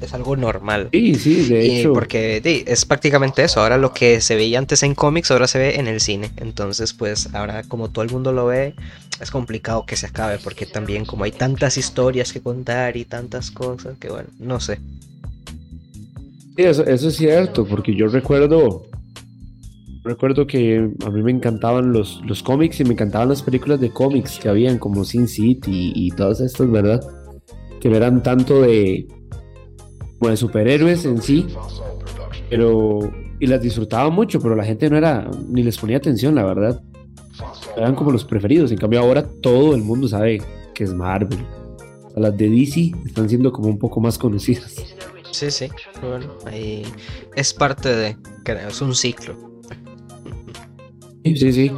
Es 0.00 0.14
algo 0.14 0.34
normal. 0.36 0.88
Sí, 0.92 1.14
sí, 1.14 1.48
de 1.48 1.66
Y 1.66 1.80
hecho. 1.80 1.92
porque 1.92 2.40
es 2.66 2.84
prácticamente 2.86 3.44
eso. 3.44 3.60
Ahora 3.60 3.76
lo 3.76 3.92
que 3.92 4.20
se 4.20 4.34
veía 4.34 4.58
antes 4.58 4.82
en 4.82 4.94
cómics, 4.94 5.30
ahora 5.30 5.46
se 5.46 5.58
ve 5.58 5.76
en 5.78 5.88
el 5.88 6.00
cine. 6.00 6.30
Entonces, 6.36 6.94
pues 6.94 7.32
ahora 7.34 7.62
como 7.64 7.90
todo 7.90 8.04
el 8.04 8.10
mundo 8.10 8.32
lo 8.32 8.46
ve, 8.46 8.74
es 9.20 9.30
complicado 9.30 9.84
que 9.86 9.96
se 9.96 10.06
acabe. 10.06 10.38
Porque 10.42 10.64
también 10.66 11.04
como 11.04 11.24
hay 11.24 11.32
tantas 11.32 11.76
historias 11.76 12.32
que 12.32 12.40
contar 12.40 12.96
y 12.96 13.04
tantas 13.04 13.50
cosas, 13.50 13.98
que 13.98 14.08
bueno, 14.08 14.28
no 14.38 14.58
sé. 14.58 14.78
Sí, 16.56 16.62
eso, 16.64 16.84
eso 16.86 17.08
es 17.08 17.16
cierto, 17.16 17.66
porque 17.66 17.94
yo 17.94 18.08
recuerdo. 18.08 18.84
Recuerdo 20.02 20.46
que 20.46 20.78
a 21.04 21.10
mí 21.10 21.22
me 21.22 21.30
encantaban 21.30 21.92
los, 21.92 22.22
los 22.24 22.42
cómics 22.42 22.80
y 22.80 22.84
me 22.84 22.94
encantaban 22.94 23.28
las 23.28 23.42
películas 23.42 23.80
de 23.80 23.90
cómics 23.90 24.38
que 24.38 24.48
habían, 24.48 24.78
como 24.78 25.04
Sin 25.04 25.28
City 25.28 25.92
y, 25.94 26.06
y 26.06 26.10
todas 26.12 26.40
estas, 26.40 26.70
¿verdad? 26.70 27.00
Que 27.80 27.94
eran 27.94 28.22
tanto 28.22 28.62
de. 28.62 29.06
Como 30.20 30.30
de 30.30 30.36
superhéroes 30.36 31.04
en 31.06 31.20
sí, 31.22 31.46
pero. 32.50 33.10
y 33.40 33.46
las 33.46 33.62
disfrutaba 33.62 34.10
mucho, 34.10 34.38
pero 34.38 34.54
la 34.54 34.64
gente 34.64 34.88
no 34.90 34.98
era. 34.98 35.28
ni 35.48 35.62
les 35.62 35.78
ponía 35.78 35.96
atención, 35.96 36.34
la 36.34 36.44
verdad. 36.44 36.82
Eran 37.76 37.94
como 37.94 38.10
los 38.10 38.24
preferidos. 38.24 38.70
En 38.70 38.76
cambio, 38.76 39.00
ahora 39.00 39.26
todo 39.40 39.74
el 39.74 39.82
mundo 39.82 40.06
sabe 40.06 40.42
que 40.74 40.84
es 40.84 40.92
Marvel. 40.92 41.38
O 42.04 42.10
sea, 42.10 42.22
las 42.22 42.36
de 42.36 42.50
DC 42.50 42.92
están 43.06 43.28
siendo 43.28 43.50
como 43.50 43.68
un 43.68 43.78
poco 43.78 43.98
más 44.00 44.18
conocidas. 44.18 44.76
Sí, 45.30 45.50
sí. 45.50 45.68
Bueno, 46.02 46.36
ahí 46.44 46.82
es 47.34 47.54
parte 47.54 47.88
de, 47.88 48.16
creo, 48.44 48.68
es 48.68 48.82
un 48.82 48.94
ciclo. 48.94 49.34
Sí, 51.24 51.36
sí, 51.36 51.52
sí. 51.52 51.70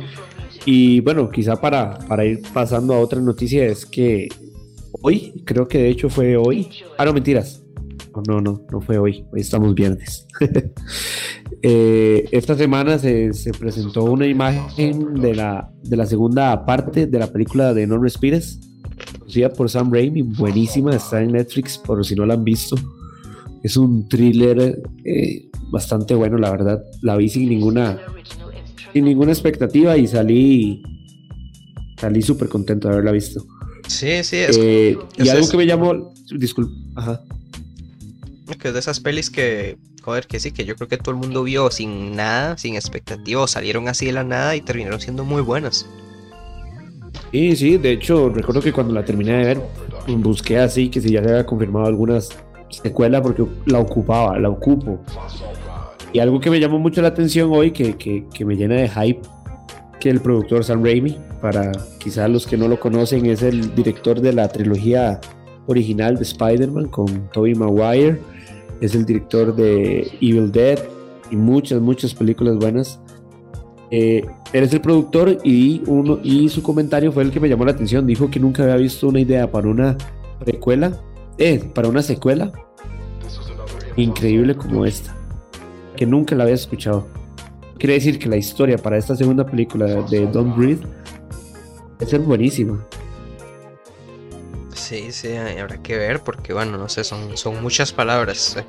Y 0.65 1.01
bueno, 1.01 1.31
quizá 1.31 1.61
para, 1.61 1.97
para 2.09 2.25
ir 2.25 2.41
pasando 2.53 2.95
a 2.95 3.01
otra 3.01 3.21
noticia 3.21 3.65
es 3.65 3.87
que 3.87 4.29
hoy, 5.01 5.43
creo 5.45 5.69
que 5.69 5.79
de 5.79 5.91
hecho 5.91 6.09
fue 6.09 6.37
hoy. 6.37 6.69
Ah, 6.99 7.05
no, 7.05 7.13
mentiras. 7.13 7.62
No, 8.15 8.23
no, 8.27 8.41
no, 8.41 8.67
no 8.71 8.81
fue 8.81 8.99
hoy. 8.99 9.25
Hoy 9.33 9.41
estamos 9.41 9.75
viernes. 9.75 10.27
Eh, 11.65 12.29
esta 12.33 12.57
semana 12.57 12.99
se, 12.99 13.33
se 13.35 13.53
presentó 13.53 14.03
una 14.03 14.27
imagen 14.27 15.21
de 15.21 15.35
la, 15.35 15.71
de 15.85 15.97
la 15.97 16.07
segunda 16.07 16.67
parte 16.67 17.07
de 17.07 17.19
la 17.21 17.29
película 17.29 17.73
de 17.73 17.87
No 17.87 17.99
Respires, 17.99 18.59
producida 19.17 19.53
por 19.53 19.71
Sam 19.71 19.93
Raimi, 19.93 20.23
buenísima, 20.23 20.97
está 20.97 21.23
en 21.23 21.33
Netflix 21.33 21.79
por 21.79 22.05
si 22.05 22.17
no 22.17 22.27
la 22.27 22.35
han 22.35 22.43
visto. 22.43 22.75
Es 23.63 23.77
un 23.77 24.09
thriller 24.09 24.83
eh, 25.05 25.51
bastante 25.71 26.15
bueno, 26.15 26.37
la 26.37 26.51
verdad. 26.51 26.83
La 27.01 27.17
vi 27.17 27.29
sin 27.29 27.49
ninguna 27.49 28.01
sin 28.93 29.05
ninguna 29.05 29.33
expectativa 29.33 29.97
y 29.97 30.07
salí 30.07 30.83
salí 31.99 32.23
súper 32.23 32.49
contento 32.49 32.89
de 32.89 32.95
haberla 32.95 33.13
visto. 33.13 33.45
Sí, 33.87 34.25
sí, 34.25 34.37
es 34.37 34.59
Eh, 34.59 34.99
y 35.19 35.29
algo 35.29 35.49
que 35.49 35.57
me 35.57 35.67
llamó, 35.67 36.13
disculpa, 36.37 36.73
ajá. 36.97 37.23
Que 38.57 38.69
es 38.69 38.75
de 38.75 38.81
esas 38.81 39.01
pelis 39.01 39.31
que, 39.31 39.79
joder, 40.03 40.27
que 40.27 40.41
sí, 40.41 40.53
que 40.53 40.65
yo 40.65 40.77
creo 40.77 40.89
que 40.89 40.99
todo 40.99 41.13
el 41.13 41.21
mundo 41.21 41.43
vio 41.43 41.71
sin 41.71 42.17
nada, 42.17 42.57
sin 42.59 42.75
expectativa, 42.75 43.47
salieron 43.47 43.89
así 43.89 44.07
de 44.07 44.13
la 44.13 44.25
nada 44.25 44.57
y 44.57 44.61
terminaron 44.61 45.01
siendo 45.01 45.25
muy 45.25 45.43
buenas. 45.43 45.87
Sí, 47.31 47.57
sí, 47.57 47.79
de 47.79 47.93
hecho, 47.93 48.29
recuerdo 48.29 48.61
que 48.61 48.73
cuando 48.73 48.93
la 48.93 49.05
terminé 49.05 49.33
de 49.33 49.45
ver, 49.45 49.61
busqué 50.19 50.59
así 50.59 50.89
que 50.89 51.01
si 51.01 51.11
ya 51.11 51.23
se 51.23 51.31
había 51.31 51.47
confirmado 51.47 51.87
algunas 51.87 52.29
secuelas 52.71 53.23
porque 53.23 53.45
la 53.67 53.79
ocupaba, 53.79 54.39
la 54.39 54.51
ocupo. 54.51 55.01
Y 56.13 56.19
algo 56.19 56.41
que 56.41 56.51
me 56.51 56.61
llamó 56.61 56.79
mucho 56.79 57.01
la 57.01 57.09
atención 57.09 57.51
hoy, 57.53 57.71
que, 57.71 57.97
que, 57.97 58.27
que 58.35 58.45
me 58.45 58.55
llena 58.55 58.75
de 58.75 58.89
hype, 58.89 59.23
que 59.99 60.11
el 60.11 60.21
productor 60.21 60.65
Sam 60.65 60.85
Raimi, 60.85 61.17
para 61.41 61.73
quizás 61.99 62.29
los 62.29 62.47
que 62.47 62.57
no 62.57 62.69
lo 62.69 62.79
conocen, 62.79 63.25
es 63.27 63.43
el 63.43 63.75
director 63.75 64.21
de 64.21 64.33
la 64.33 64.49
trilogía 64.49 65.21
original 65.67 66.17
de 66.17 66.25
Spider-Man 66.25 66.89
con 66.89 67.31
Tobey 67.31 67.55
Maguire, 67.55 68.21
es 68.83 68.97
el 68.97 69.07
director 69.07 69.55
de 69.55 70.11
Evil 70.21 70.51
Dead 70.51 70.79
y 71.31 71.37
muchas, 71.37 71.81
muchas 71.81 72.13
películas 72.15 72.57
buenas. 72.57 73.01
Eh, 73.93 74.27
él 74.53 74.65
es 74.65 74.73
el 74.73 74.81
productor 74.81 75.39
y, 75.45 75.83
uno, 75.87 76.19
y 76.23 76.49
su 76.49 76.63
comentario 76.63 77.13
fue 77.13 77.23
el 77.23 77.31
que 77.31 77.39
me 77.39 77.49
llamó 77.49 77.65
la 77.65 77.73
atención. 77.73 78.07
Dijo 78.07 78.29
que 78.29 78.41
nunca 78.41 78.65
había 78.65 78.77
visto 78.77 79.07
una 79.07 79.21
idea 79.21 79.51
para 79.51 79.69
una 79.69 79.97
precuela, 80.45 81.01
eh, 81.39 81.63
para 81.73 81.89
una 81.89 82.03
secuela 82.03 82.53
increíble 83.97 84.57
como 84.57 84.85
esta. 84.85 85.17
que 85.97 86.07
nunca 86.07 86.35
la 86.35 86.45
había 86.45 86.57
escuchado. 86.57 87.07
Quiere 87.79 87.95
decir 87.95 88.19
que 88.19 88.29
la 88.29 88.37
historia 88.37 88.79
para 88.79 88.97
esta 88.97 89.15
segunda 89.15 89.45
película 89.45 89.87
de 89.87 90.27
Don't 90.27 90.57
Breathe 90.57 90.87
es 92.01 92.09
ser 92.09 92.21
buenísima. 92.21 92.85
Sí, 94.83 95.13
sí, 95.13 95.37
habrá 95.37 95.81
que 95.81 95.97
ver 95.97 96.25
porque, 96.25 96.53
bueno, 96.53 96.77
no 96.77 96.89
sé, 96.89 97.05
son, 97.05 97.37
son 97.37 97.63
muchas 97.63 97.93
palabras. 97.93 98.57
Eh, 98.57 98.65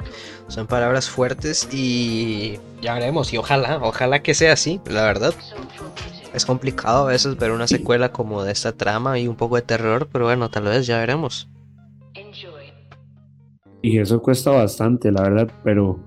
son 0.48 0.68
palabras 0.68 1.10
fuertes 1.10 1.68
y 1.74 2.60
ya 2.84 2.94
veremos. 2.94 3.34
Y 3.34 3.38
ojalá, 3.38 3.80
ojalá 3.82 4.22
que 4.22 4.36
sea 4.36 4.54
así, 4.54 4.80
la 4.86 5.02
verdad. 5.02 5.34
Es 6.32 6.46
complicado 6.46 7.08
a 7.08 7.12
veces 7.12 7.36
ver 7.38 7.50
una 7.50 7.68
secuela 7.68 8.12
como 8.12 8.44
de 8.44 8.52
esta 8.52 8.74
trama 8.74 9.18
y 9.18 9.28
un 9.28 9.36
poco 9.36 9.56
de 9.56 9.64
terror, 9.64 10.08
pero 10.12 10.26
bueno, 10.26 10.52
tal 10.52 10.66
vez 10.66 10.86
ya 10.86 11.00
veremos. 11.00 11.50
Y 13.82 13.98
eso 13.98 14.22
cuesta 14.22 14.52
bastante, 14.52 15.12
la 15.12 15.24
verdad, 15.24 15.52
pero 15.64 16.00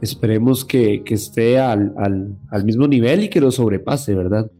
esperemos 0.00 0.64
que, 0.64 1.04
esté 1.06 1.60
al, 1.60 1.94
al, 2.50 2.64
mismo 2.64 2.88
nivel 2.88 3.22
y 3.22 3.30
que 3.30 3.40
lo 3.40 3.52
sobrepase, 3.52 4.16
¿verdad? 4.16 4.50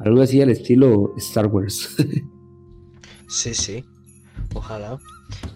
Algo 0.00 0.20
así 0.20 0.42
al 0.42 0.50
estilo 0.50 1.14
Star 1.16 1.46
Wars. 1.46 1.94
sí, 3.28 3.54
sí, 3.54 3.84
ojalá. 4.56 4.98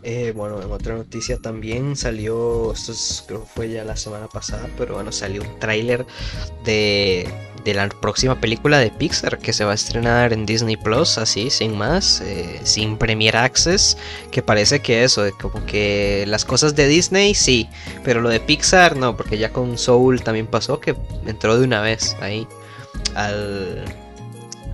Eh, 0.02 0.32
bueno, 0.34 0.60
en 0.60 0.70
otra 0.72 0.96
noticia 0.96 1.38
también 1.38 1.94
salió, 1.94 2.72
esto 2.72 2.92
creo 3.26 3.42
que 3.42 3.46
fue 3.46 3.70
ya 3.70 3.84
la 3.84 3.96
semana 3.96 4.26
pasada, 4.26 4.68
pero 4.76 4.94
bueno, 4.94 5.12
salió 5.12 5.42
un 5.42 5.58
tráiler 5.60 6.06
de 6.64 7.28
de 7.64 7.74
la 7.74 7.88
próxima 7.88 8.40
película 8.40 8.78
de 8.78 8.90
Pixar 8.90 9.38
que 9.38 9.52
se 9.52 9.64
va 9.64 9.72
a 9.72 9.74
estrenar 9.74 10.32
en 10.32 10.46
Disney 10.46 10.76
Plus, 10.76 11.18
así, 11.18 11.50
sin 11.50 11.76
más, 11.76 12.20
eh, 12.20 12.60
sin 12.64 12.96
Premier 12.96 13.36
Access, 13.36 13.96
que 14.30 14.42
parece 14.42 14.80
que 14.80 15.04
eso, 15.04 15.24
como 15.40 15.64
que 15.66 16.24
las 16.26 16.44
cosas 16.44 16.74
de 16.74 16.88
Disney 16.88 17.34
sí, 17.34 17.68
pero 18.04 18.20
lo 18.20 18.28
de 18.28 18.40
Pixar 18.40 18.96
no, 18.96 19.16
porque 19.16 19.38
ya 19.38 19.52
con 19.52 19.76
Soul 19.78 20.22
también 20.22 20.46
pasó 20.46 20.80
que 20.80 20.96
entró 21.26 21.58
de 21.58 21.64
una 21.64 21.80
vez 21.82 22.16
ahí 22.20 22.46
al, 23.14 23.84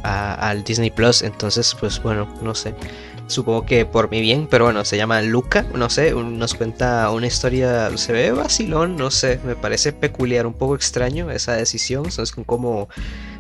al 0.02 0.64
Disney 0.64 0.90
Plus, 0.90 1.22
entonces 1.22 1.74
pues 1.78 2.02
bueno, 2.02 2.32
no 2.42 2.54
sé. 2.54 2.74
Supongo 3.28 3.66
que 3.66 3.84
por 3.84 4.08
mi 4.10 4.20
bien, 4.20 4.46
pero 4.48 4.66
bueno, 4.66 4.84
se 4.84 4.96
llama 4.96 5.20
Luca, 5.20 5.66
no 5.74 5.90
sé, 5.90 6.12
nos 6.12 6.54
cuenta 6.54 7.10
una 7.10 7.26
historia, 7.26 7.90
se 7.96 8.12
ve 8.12 8.30
vacilón, 8.30 8.96
no 8.96 9.10
sé, 9.10 9.40
me 9.44 9.56
parece 9.56 9.92
peculiar, 9.92 10.46
un 10.46 10.54
poco 10.54 10.76
extraño 10.76 11.30
esa 11.32 11.54
decisión, 11.54 12.12
son 12.12 12.44
como, 12.44 12.88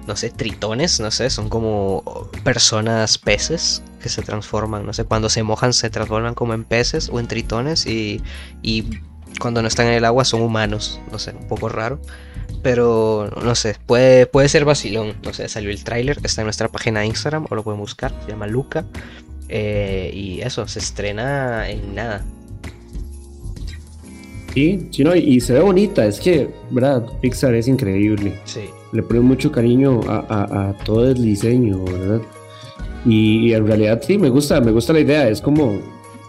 no 0.08 0.16
sé, 0.16 0.30
tritones, 0.30 0.98
no 0.98 1.12
sé, 1.12 1.30
son 1.30 1.48
como 1.48 2.02
personas 2.42 3.16
peces 3.18 3.82
que 4.02 4.08
se 4.08 4.22
transforman, 4.22 4.84
no 4.84 4.92
sé, 4.92 5.04
cuando 5.04 5.28
se 5.28 5.44
mojan 5.44 5.72
se 5.72 5.88
transforman 5.88 6.34
como 6.34 6.54
en 6.54 6.64
peces 6.64 7.08
o 7.08 7.20
en 7.20 7.28
tritones 7.28 7.86
y, 7.86 8.20
y 8.62 9.00
cuando 9.38 9.62
no 9.62 9.68
están 9.68 9.86
en 9.86 9.94
el 9.94 10.04
agua 10.04 10.24
son 10.24 10.42
humanos, 10.42 11.00
no 11.12 11.18
sé, 11.18 11.30
un 11.30 11.46
poco 11.46 11.68
raro. 11.68 12.00
Pero 12.62 13.30
no 13.42 13.54
sé, 13.54 13.76
puede, 13.86 14.26
puede 14.26 14.48
ser 14.48 14.64
vacilón. 14.64 15.14
No 15.22 15.32
sé, 15.32 15.48
salió 15.48 15.70
el 15.70 15.84
tráiler, 15.84 16.18
está 16.24 16.40
en 16.40 16.46
nuestra 16.46 16.68
página 16.68 17.00
de 17.00 17.06
Instagram 17.06 17.46
o 17.48 17.54
lo 17.54 17.62
pueden 17.62 17.80
buscar, 17.80 18.12
se 18.24 18.32
llama 18.32 18.46
Luca. 18.46 18.84
Eh, 19.48 20.10
y 20.12 20.40
eso, 20.40 20.66
se 20.66 20.78
estrena 20.78 21.68
en 21.68 21.94
nada. 21.94 22.24
Sí, 24.54 24.88
sí, 24.90 25.04
no, 25.04 25.14
y, 25.14 25.38
se 25.40 25.52
ve 25.52 25.60
bonita, 25.60 26.06
es 26.06 26.18
que, 26.18 26.48
¿verdad? 26.70 27.04
Pixar 27.20 27.54
es 27.54 27.68
increíble. 27.68 28.40
Sí. 28.44 28.62
Le 28.92 29.02
pone 29.02 29.20
mucho 29.20 29.52
cariño 29.52 30.00
a, 30.08 30.74
todo 30.84 31.10
el 31.10 31.22
diseño, 31.22 31.84
¿verdad? 31.84 32.22
Y, 33.04 33.52
en 33.52 33.66
realidad 33.66 34.00
sí, 34.04 34.16
me 34.16 34.30
gusta, 34.30 34.60
me 34.60 34.72
gusta 34.72 34.94
la 34.94 35.00
idea, 35.00 35.28
es 35.28 35.42
como, 35.42 35.78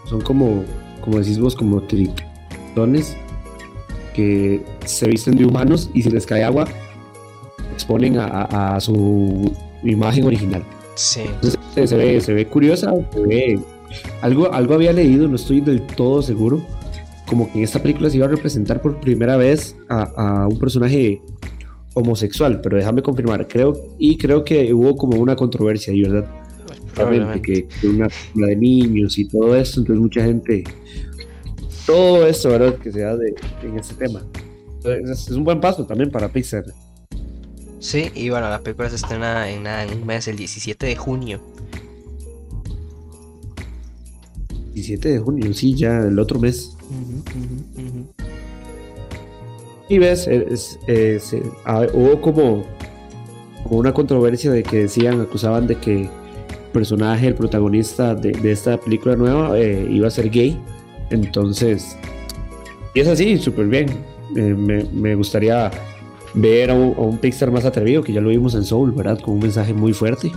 son 0.04 0.20
como, 0.20 0.62
como 1.00 1.18
decís 1.18 1.38
vos, 1.38 1.56
como 1.56 1.80
tritones 1.82 3.16
que 4.14 4.62
se 4.84 5.08
visten 5.08 5.36
de 5.36 5.46
humanos 5.46 5.90
y 5.94 6.02
si 6.02 6.10
les 6.10 6.26
cae 6.26 6.44
agua, 6.44 6.66
exponen 7.72 8.18
a, 8.18 8.74
a 8.74 8.80
su 8.80 9.50
imagen 9.82 10.24
original. 10.24 10.62
Sí. 10.98 11.20
Entonces, 11.20 11.90
se, 11.90 11.96
ve, 11.96 12.20
se 12.20 12.34
ve 12.34 12.46
curiosa, 12.46 12.92
se 13.12 13.20
ve... 13.20 13.60
Algo, 14.20 14.52
algo 14.52 14.74
había 14.74 14.92
leído, 14.92 15.28
no 15.28 15.36
estoy 15.36 15.60
del 15.60 15.86
todo 15.86 16.20
seguro, 16.22 16.60
como 17.24 17.50
que 17.50 17.58
en 17.58 17.64
esta 17.64 17.80
película 17.80 18.10
se 18.10 18.16
iba 18.16 18.26
a 18.26 18.28
representar 18.28 18.82
por 18.82 19.00
primera 19.00 19.36
vez 19.36 19.76
a, 19.88 20.46
un 20.50 20.58
personaje 20.58 21.22
homosexual, 21.94 22.60
pero 22.60 22.76
déjame 22.76 23.00
confirmar, 23.00 23.46
creo, 23.46 23.94
y 23.96 24.18
creo 24.18 24.44
que 24.44 24.74
hubo 24.74 24.96
como 24.96 25.18
una 25.18 25.36
controversia 25.36 25.92
ahí, 25.92 26.02
¿verdad? 26.02 26.28
Probablemente, 26.94 27.40
que, 27.40 27.86
una 27.86 28.08
película 28.08 28.46
de 28.48 28.56
niños 28.56 29.18
y 29.18 29.28
todo 29.28 29.54
esto, 29.56 29.80
entonces 29.80 30.02
mucha 30.02 30.24
gente, 30.24 30.64
todo 31.86 32.26
esto, 32.26 32.50
¿verdad? 32.50 32.74
Que 32.74 32.92
se 32.92 33.00
da 33.00 33.16
de, 33.16 33.34
en 33.62 33.78
ese 33.78 33.94
tema. 33.94 34.22
es 34.84 35.30
un 35.30 35.44
buen 35.44 35.60
paso 35.60 35.86
también 35.86 36.10
para 36.10 36.28
Pixar. 36.28 36.64
Sí, 37.80 38.10
y 38.14 38.28
bueno, 38.30 38.48
la 38.48 38.60
película 38.60 38.90
se 38.90 38.96
estrena 38.96 39.48
en, 39.48 39.66
en 39.66 40.00
un 40.00 40.06
mes, 40.06 40.26
el 40.28 40.36
17 40.36 40.86
de 40.86 40.96
junio. 40.96 41.40
17 44.74 45.08
de 45.08 45.18
junio, 45.18 45.54
sí, 45.54 45.74
ya 45.74 45.98
el 46.00 46.18
otro 46.18 46.38
mes. 46.38 46.76
Y 49.88 49.98
ves, 49.98 50.28
hubo 51.94 52.20
como, 52.20 52.64
como 53.64 53.78
una 53.78 53.92
controversia 53.92 54.50
de 54.50 54.62
que 54.62 54.78
decían, 54.78 55.20
acusaban 55.20 55.66
de 55.66 55.76
que 55.76 56.02
el 56.02 56.10
personaje, 56.72 57.28
el 57.28 57.34
protagonista 57.34 58.14
de, 58.14 58.50
esta 58.50 58.78
película 58.78 59.16
nueva 59.16 59.58
eh, 59.58 59.86
iba 59.90 60.08
a 60.08 60.10
ser 60.10 60.30
gay. 60.30 60.60
Entonces, 61.10 61.96
y 62.94 63.00
es 63.00 63.08
así, 63.08 63.38
súper 63.38 63.66
bien. 63.66 63.88
Eh, 64.36 64.54
me, 64.54 64.84
me 64.92 65.14
gustaría 65.14 65.70
ver 66.34 66.70
a 66.70 66.74
un, 66.74 67.18
Pixar 67.18 67.50
más 67.50 67.64
atrevido, 67.64 68.02
que 68.02 68.12
ya 68.12 68.20
lo 68.20 68.28
vimos 68.28 68.54
en 68.54 68.64
Soul, 68.64 68.92
¿verdad? 68.92 69.20
Con 69.20 69.34
un 69.34 69.40
mensaje 69.40 69.74
muy 69.74 69.92
fuerte. 69.92 70.30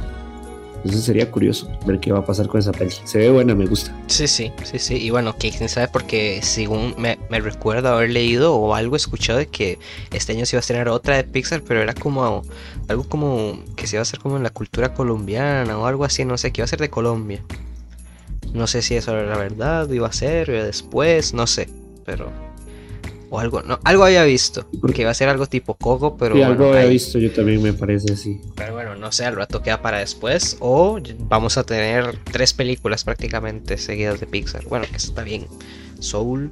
Entonces 0.78 1.04
sería 1.04 1.30
curioso 1.30 1.72
ver 1.86 2.00
qué 2.00 2.12
va 2.12 2.20
a 2.20 2.26
pasar 2.26 2.48
con 2.48 2.60
esa 2.60 2.72
peli. 2.72 2.92
Se 3.04 3.20
ve 3.20 3.30
buena, 3.30 3.54
me 3.54 3.68
gusta. 3.68 3.96
Sí, 4.08 4.28
sí, 4.28 4.52
sí, 4.64 4.80
sí. 4.80 4.96
Y 4.96 5.12
bueno, 5.12 5.36
quién 5.38 5.70
sabe, 5.70 5.88
porque 5.88 6.40
según 6.42 6.96
me, 6.98 7.20
me 7.30 7.40
recuerdo 7.40 7.90
haber 7.90 8.10
leído 8.10 8.56
o 8.56 8.74
algo 8.74 8.96
escuchado 8.96 9.38
de 9.38 9.46
que 9.46 9.78
este 10.12 10.32
año 10.34 10.44
se 10.48 10.56
iba 10.56 10.60
a 10.60 10.62
estrenar 10.62 10.90
otra 10.90 11.18
de 11.18 11.24
Pixar, 11.24 11.62
pero 11.62 11.82
era 11.82 11.94
como 11.94 12.42
algo 12.88 13.04
como 13.04 13.60
que 13.76 13.86
se 13.86 13.98
iba 13.98 14.02
a 14.02 14.04
hacer 14.04 14.20
como 14.20 14.38
en 14.38 14.44
la 14.44 14.50
cultura 14.50 14.96
colombiana 14.96 15.78
o 15.78 15.86
algo 15.86 16.04
así, 16.04 16.26
no 16.26 16.38
sé, 16.40 16.52
que 16.52 16.62
iba 16.62 16.66
a 16.66 16.68
ser 16.68 16.80
de 16.80 16.90
Colombia. 16.90 17.44
No 18.52 18.66
sé 18.66 18.82
si 18.82 18.96
eso 18.96 19.12
era 19.12 19.30
la 19.30 19.38
verdad, 19.38 19.88
iba 19.92 20.08
a 20.08 20.14
ser 20.14 20.50
después, 20.50 21.36
no 21.36 21.46
sé, 21.46 21.70
pero 22.06 22.32
o 23.32 23.40
algo, 23.40 23.62
no, 23.62 23.80
algo 23.86 24.04
había 24.04 24.26
visto, 24.26 24.68
porque 24.82 25.04
iba 25.04 25.12
a 25.12 25.14
ser 25.14 25.30
algo 25.30 25.46
tipo 25.46 25.76
Coco, 25.76 26.18
pero... 26.18 26.36
Sí, 26.36 26.42
algo 26.42 26.68
había 26.68 26.86
visto, 26.86 27.18
yo 27.18 27.32
también 27.32 27.64
me 27.64 27.72
parece 27.72 28.12
así. 28.12 28.42
Pero 28.58 28.74
bueno, 28.74 28.96
no 28.98 29.10
sé, 29.14 29.24
al 29.24 29.38
rato 29.38 29.62
queda 29.62 29.82
para 29.82 30.00
después, 30.00 30.58
o 30.60 31.00
vamos 31.30 31.58
a 31.58 31.64
tener 31.64 32.20
tres 32.26 32.52
películas 32.52 33.06
prácticamente 33.06 33.78
seguidas 33.78 34.20
de 34.20 34.28
Pixar. 34.28 34.66
Bueno, 34.66 34.86
que 34.92 34.98
está 34.98 35.24
bien. 35.24 35.48
Soul, 36.00 36.52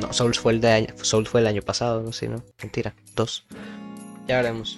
no, 0.00 0.12
Soul 0.12 0.34
fue 0.34 0.54
el, 0.54 0.60
de 0.60 0.72
año, 0.72 0.88
Soul 1.00 1.28
fue 1.28 1.40
el 1.40 1.46
año 1.46 1.62
pasado, 1.62 2.02
no 2.02 2.12
sé, 2.12 2.26
¿no? 2.26 2.42
Mentira, 2.60 2.96
dos. 3.14 3.46
Ya 4.26 4.38
veremos. 4.38 4.76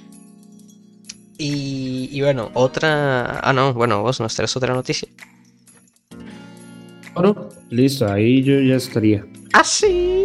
Y, 1.38 2.11
y 2.12 2.20
bueno, 2.20 2.50
otra... 2.53 3.40
Ah, 3.40 3.55
no, 3.55 3.72
bueno, 3.72 4.03
vos 4.03 4.20
nos 4.20 4.37
traes 4.37 4.55
otra 4.59 4.74
noticia. 4.74 5.09
Bueno, 7.14 7.48
listo, 7.70 8.07
ahí 8.07 8.42
yo 8.42 8.61
ya 8.61 8.76
estaría. 8.76 9.24
¿Ah, 9.55 9.64
sí? 9.64 10.19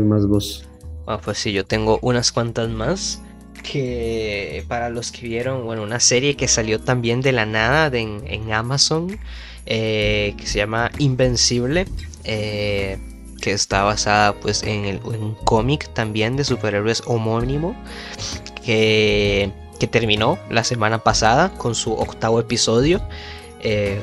Más 0.00 0.26
vos. 0.26 0.66
Ah, 1.06 1.20
pues 1.22 1.38
sí, 1.38 1.52
yo 1.52 1.64
tengo 1.64 1.98
unas 2.02 2.32
cuantas 2.32 2.68
más. 2.70 3.20
Que 3.62 4.64
para 4.68 4.90
los 4.90 5.10
que 5.10 5.26
vieron, 5.26 5.64
bueno, 5.64 5.82
una 5.82 6.00
serie 6.00 6.36
que 6.36 6.48
salió 6.48 6.80
también 6.80 7.22
de 7.22 7.32
la 7.32 7.46
nada 7.46 7.90
en, 7.96 8.52
Amazon, 8.52 9.18
eh, 9.64 10.34
que 10.36 10.46
se 10.46 10.58
llama 10.58 10.90
Invencible, 10.98 11.86
eh, 12.24 12.98
que 13.40 13.52
está 13.52 13.82
basada 13.82 14.34
pues 14.34 14.62
en, 14.64 14.84
el, 14.84 15.00
un 15.04 15.34
cómic 15.44 15.88
también 15.94 16.36
de 16.36 16.44
superhéroes 16.44 17.02
homónimo, 17.06 17.74
que, 18.64 19.50
que 19.80 19.86
terminó 19.86 20.38
la 20.50 20.62
semana 20.62 20.98
pasada 20.98 21.54
con 21.54 21.74
su 21.74 21.94
octavo 21.94 22.40
episodio. 22.40 23.00
Eh, 23.60 24.02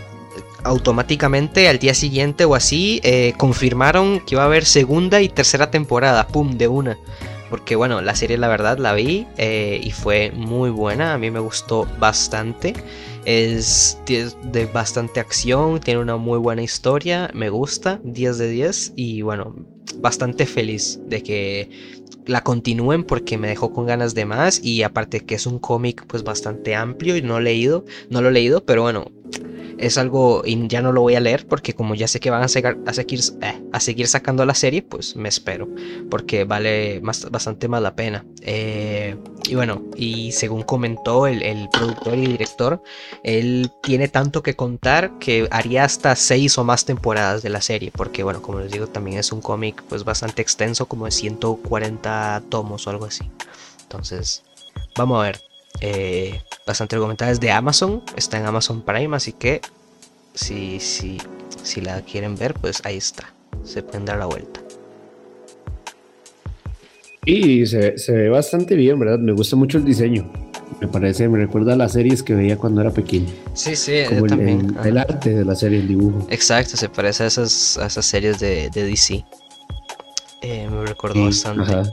automáticamente 0.64 1.68
al 1.68 1.80
día 1.80 1.94
siguiente 1.94 2.46
o 2.46 2.56
así 2.56 3.00
eh, 3.04 3.34
confirmaron 3.38 4.20
que 4.20 4.36
iba 4.36 4.44
a 4.44 4.46
haber 4.46 4.66
segunda 4.66 5.22
y 5.22 5.30
tercera 5.30 5.72
temporada, 5.72 6.28
pum, 6.28 6.58
de 6.58 6.68
una. 6.68 6.98
Porque 7.50 7.76
bueno, 7.76 8.02
la 8.02 8.16
serie 8.16 8.38
la 8.38 8.48
verdad 8.48 8.78
la 8.78 8.94
vi 8.94 9.28
eh, 9.38 9.82
y 9.84 9.92
fue 9.92 10.32
muy 10.32 10.70
buena, 10.70 11.14
a 11.14 11.18
mí 11.18 11.30
me 11.32 11.40
gustó 11.40 11.86
bastante. 12.00 12.74
Es 13.26 14.00
de 14.06 14.66
bastante 14.66 15.20
acción, 15.20 15.80
tiene 15.80 16.00
una 16.00 16.18
muy 16.18 16.40
buena 16.40 16.64
historia, 16.64 17.30
me 17.34 17.50
gusta, 17.50 18.00
10 18.04 18.38
de 18.38 18.50
10 18.50 18.94
y 18.96 19.22
bueno, 19.22 19.54
bastante 19.98 20.46
feliz 20.46 21.00
de 21.06 21.22
que 21.22 21.70
la 22.26 22.42
continúen 22.42 23.04
porque 23.04 23.38
me 23.38 23.48
dejó 23.48 23.74
con 23.74 23.86
ganas 23.86 24.16
de 24.16 24.26
más 24.26 24.64
y 24.64 24.84
aparte 24.84 25.22
que 25.22 25.36
es 25.36 25.46
un 25.46 25.60
cómic 25.60 26.06
pues 26.08 26.24
bastante 26.24 26.76
amplio 26.76 27.18
y 27.18 27.22
no 27.22 27.40
leído, 27.40 27.86
no 28.10 28.22
lo 28.22 28.30
he 28.30 28.32
leído, 28.32 28.64
pero 28.66 28.84
bueno, 28.84 29.12
es 29.78 29.98
algo 29.98 30.42
y 30.46 30.68
ya 30.68 30.82
no 30.82 30.92
lo 30.92 31.02
voy 31.02 31.16
a 31.16 31.20
leer 31.20 31.48
porque 31.48 31.74
como 31.74 31.96
ya 31.96 32.08
sé 32.08 32.20
que 32.20 32.30
van 32.30 32.42
a, 32.42 32.46
a, 32.46 32.48
seguir, 32.48 33.20
eh, 33.42 33.62
a 33.72 33.80
seguir 33.80 34.08
sacando 34.08 34.46
la 34.46 34.56
serie, 34.56 34.82
pues 34.82 35.16
me 35.16 35.30
espero 35.30 35.68
porque 36.10 36.44
vale 36.44 37.02
más, 37.02 37.30
bastante 37.30 37.68
más 37.68 37.82
la 37.82 37.96
pena. 37.96 38.26
Eh, 38.42 39.16
y 39.48 39.56
bueno, 39.56 39.84
y 39.96 40.32
según 40.32 40.64
comentó 40.64 41.28
el, 41.28 41.42
el, 41.42 41.70
productor 41.70 42.18
y 42.18 42.28
director, 42.28 42.82
él 43.24 43.72
tiene 43.82 44.08
tanto 44.08 44.44
que 44.44 44.56
contar 44.56 45.18
que 45.20 45.48
haría 45.52 45.84
hasta 45.84 46.16
seis 46.16 46.58
o 46.58 46.64
más 46.64 46.86
temporadas 46.86 47.42
de 47.42 47.50
la 47.50 47.62
serie 47.62 47.92
porque 47.92 48.24
bueno, 48.24 48.42
como 48.42 48.60
les 48.60 48.72
digo, 48.72 48.88
también 48.88 49.18
es 49.18 49.32
un 49.32 49.42
cómic 49.42 49.84
pues 49.90 50.04
bastante 50.04 50.42
extenso, 50.42 50.86
como 50.86 51.06
de 51.06 51.12
140 51.12 52.44
tomos 52.50 52.88
o 52.88 52.90
algo 52.90 53.06
así. 53.06 53.30
Entonces, 53.84 54.44
vamos 54.96 55.20
a 55.20 55.24
ver. 55.24 55.51
Eh, 55.80 56.42
bastante 56.68 56.96
recomendada 56.96 57.32
es 57.32 57.40
de 57.40 57.52
Amazon, 57.52 58.04
está 58.16 58.38
en 58.38 58.46
Amazon 58.46 58.82
Prime, 58.82 59.16
así 59.16 59.34
que 59.34 59.62
si, 60.34 60.80
si, 60.80 61.18
si 61.64 61.82
la 61.82 62.02
quieren 62.02 62.36
ver, 62.36 62.54
pues 62.54 62.82
ahí 62.86 62.98
está. 62.98 63.34
Se 63.64 63.84
pueden 63.84 64.06
dar 64.06 64.18
la 64.18 64.26
vuelta. 64.26 64.60
Y 67.26 67.66
se, 67.68 67.98
se, 68.00 68.12
ve 68.14 68.30
bastante 68.30 68.76
bien, 68.76 69.00
¿verdad? 69.00 69.20
Me 69.20 69.32
gusta 69.32 69.56
mucho 69.56 69.78
el 69.78 69.86
diseño. 69.86 70.32
Me 70.80 70.88
parece, 70.88 71.30
me 71.30 71.38
recuerda 71.38 71.74
a 71.74 71.76
las 71.76 71.92
series 71.92 72.24
que 72.24 72.34
veía 72.34 72.58
cuando 72.58 72.82
era 72.82 72.90
pequeño. 72.90 73.30
Sí, 73.54 73.76
sí, 73.76 74.04
Como 74.10 74.26
el, 74.26 74.28
también. 74.28 74.76
El, 74.82 74.88
el, 74.88 74.98
arte 74.98 75.30
de 75.36 75.46
la 75.46 75.56
serie, 75.56 75.80
el 75.80 75.88
dibujo. 75.88 76.26
Exacto, 76.32 76.78
se 76.78 76.90
parece 76.90 77.24
a 77.24 77.28
esas, 77.28 77.78
a 77.78 77.86
esas 77.86 78.06
series 78.06 78.40
de, 78.40 78.72
de 78.72 78.86
DC. 78.86 79.24
Eh, 80.42 80.68
me 80.72 80.86
recordó 80.86 81.14
sí, 81.14 81.26
bastante. 81.26 81.92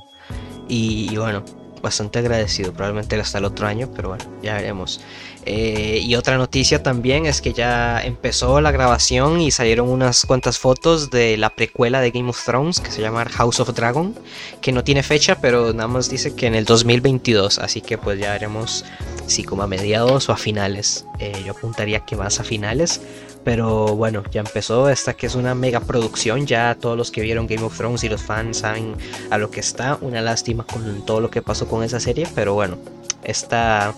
Y, 0.69 1.13
y, 1.13 1.17
bueno, 1.19 1.45
bastante 1.81 2.19
agradecido, 2.19 2.73
probablemente 2.73 3.19
hasta 3.21 3.39
el 3.39 3.45
otro 3.45 3.67
año, 3.67 3.91
pero 3.95 4.11
bueno, 4.11 4.25
ya 4.43 4.55
veremos. 4.55 5.01
Eh, 5.47 6.01
y 6.03 6.15
otra 6.15 6.37
noticia 6.37 6.83
también 6.83 7.25
es 7.25 7.41
que 7.41 7.55
ya 7.55 8.03
empezó 8.03 8.61
la 8.61 8.71
grabación 8.71 9.41
y 9.41 9.51
salieron 9.51 9.89
unas 9.89 10.27
cuantas 10.27 10.59
fotos 10.59 11.11
de 11.11 11.39
la 11.39 11.51
precuela 11.51 12.01
de 12.01 12.11
Game 12.11 12.29
of 12.29 12.45
Thrones 12.45 12.81
que 12.81 12.91
se 12.91 13.01
llama 13.01 13.25
House 13.25 13.61
of 13.61 13.73
Dragon, 13.75 14.15
que 14.61 14.73
no 14.73 14.85
tiene 14.85 15.03
fecha, 15.03 15.41
pero 15.41 15.73
nada 15.73 15.89
más 15.89 16.11
dice 16.11 16.35
que 16.35 16.47
en 16.47 16.55
el 16.55 16.67
2022, 16.67 17.61
así 17.61 17.81
que 17.81 17.97
pues 17.97 18.19
ya 18.19 18.33
veremos 18.33 18.85
si 19.27 19.45
como 19.45 19.63
a 19.63 19.67
mediados 19.67 20.29
o 20.29 20.33
a 20.33 20.37
finales. 20.37 21.07
Eh, 21.19 21.43
yo 21.47 21.53
apuntaría 21.53 22.01
que 22.01 22.17
más 22.17 22.41
a 22.41 22.45
finales. 22.45 23.01
Pero 23.49 23.97
bueno, 23.97 24.25
ya 24.31 24.41
empezó 24.41 24.91
esta 24.91 25.15
que 25.15 25.27
es 25.27 25.35
una 25.35 25.55
mega 25.55 25.81
producción. 25.81 26.47
Ya 26.47 26.75
todos 26.75 26.99
los 26.99 27.11
que 27.11 27.23
vieron 27.23 27.47
Game 27.47 27.63
of 27.63 27.75
Thrones 27.79 28.05
y 28.05 28.11
los 28.11 28.21
fans 28.21 28.59
saben 28.59 28.95
a 29.31 29.39
lo 29.39 29.51
que 29.51 29.61
está. 29.61 29.97
Una 30.03 30.21
lástima 30.21 30.65
con 30.65 31.07
todo 31.07 31.23
lo 31.23 31.31
que 31.31 31.41
pasó 31.41 31.67
con 31.67 31.83
esa 31.83 31.99
serie. 31.99 32.29
Pero 32.35 32.53
bueno, 32.53 32.77
esta 33.25 33.95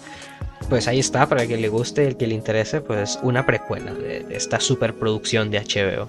pues 0.68 0.86
ahí 0.86 1.00
está, 1.00 1.28
para 1.28 1.48
que 1.48 1.56
le 1.56 1.68
guste, 1.68 2.06
el 2.06 2.16
que 2.16 2.28
le 2.28 2.36
interese, 2.36 2.80
pues 2.80 3.18
una 3.24 3.44
precuela 3.44 3.92
de 3.92 4.24
esta 4.30 4.60
superproducción 4.60 5.50
de 5.50 5.58
HBO. 5.58 6.08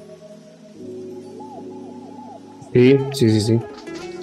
Sí, 2.73 2.99
sí, 3.13 3.30
sí, 3.32 3.41
sí. 3.41 3.60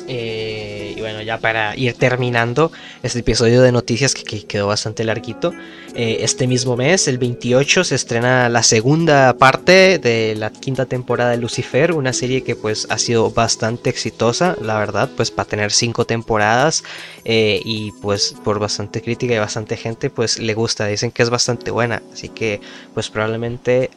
Eh, 0.09 0.95
y 0.97 1.01
bueno, 1.01 1.21
ya 1.21 1.39
para 1.39 1.77
ir 1.77 1.93
terminando 1.93 2.73
este 3.03 3.19
episodio 3.19 3.61
de 3.61 3.73
noticias 3.73 4.15
que, 4.15 4.25
que 4.25 4.45
quedó 4.47 4.67
bastante 4.67 5.05
larguito, 5.05 5.53
eh, 5.95 6.19
este 6.21 6.47
mismo 6.47 6.77
mes, 6.77 7.09
el 7.09 7.19
28, 7.19 7.85
se 7.85 7.95
estrena 7.95 8.49
la 8.49 8.63
segunda 8.63 9.35
parte 9.35 9.99
de 9.99 10.35
la 10.35 10.51
quinta 10.51 10.87
temporada 10.87 11.33
de 11.33 11.37
Lucifer, 11.37 11.93
una 11.93 12.15
serie 12.15 12.43
que 12.43 12.57
pues 12.57 12.87
ha 12.89 12.97
sido 12.99 13.31
bastante 13.31 13.91
exitosa, 13.91 14.57
la 14.63 14.79
verdad, 14.79 15.11
pues 15.15 15.31
para 15.31 15.49
tener 15.49 15.73
cinco 15.73 16.07
temporadas 16.07 16.85
eh, 17.27 17.61
y 17.65 17.93
pues 18.01 18.35
por 18.45 18.59
bastante 18.59 19.03
crítica 19.03 19.35
y 19.35 19.39
bastante 19.39 19.77
gente 19.77 20.09
pues 20.09 20.39
le 20.39 20.55
gusta, 20.55 20.87
dicen 20.87 21.11
que 21.11 21.23
es 21.23 21.31
bastante 21.31 21.71
buena, 21.71 22.03
así 22.13 22.31
que 22.31 22.61
pues 22.95 23.11
probablemente 23.11 23.91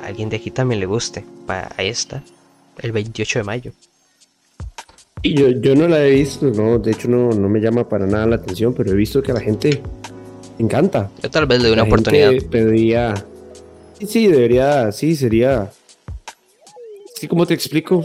a 0.00 0.06
alguien 0.06 0.30
de 0.30 0.36
aquí 0.36 0.50
también 0.50 0.80
le 0.80 0.86
guste. 0.86 1.26
Ahí 1.76 1.88
está, 1.88 2.22
el 2.78 2.92
28 2.92 3.40
de 3.40 3.44
mayo. 3.44 3.72
Y 5.24 5.34
yo, 5.34 5.50
yo 5.50 5.76
no 5.76 5.86
la 5.86 6.04
he 6.04 6.10
visto, 6.10 6.46
no, 6.46 6.78
de 6.78 6.90
hecho 6.90 7.08
no, 7.08 7.30
no 7.30 7.48
me 7.48 7.60
llama 7.60 7.88
para 7.88 8.06
nada 8.06 8.26
la 8.26 8.36
atención, 8.36 8.74
pero 8.74 8.90
he 8.90 8.94
visto 8.94 9.22
que 9.22 9.30
a 9.30 9.34
la 9.34 9.40
gente 9.40 9.80
encanta. 10.58 11.10
Yo 11.22 11.30
tal 11.30 11.46
vez 11.46 11.58
le 11.58 11.68
doy 11.68 11.74
una 11.74 11.82
la 11.82 11.88
oportunidad. 11.88 12.32
Pedía... 12.50 13.14
Sí, 13.98 14.06
sí, 14.06 14.26
debería, 14.26 14.90
sí, 14.90 15.14
sería... 15.14 15.70
Sí, 17.14 17.28
como 17.28 17.46
te 17.46 17.54
explico, 17.54 18.04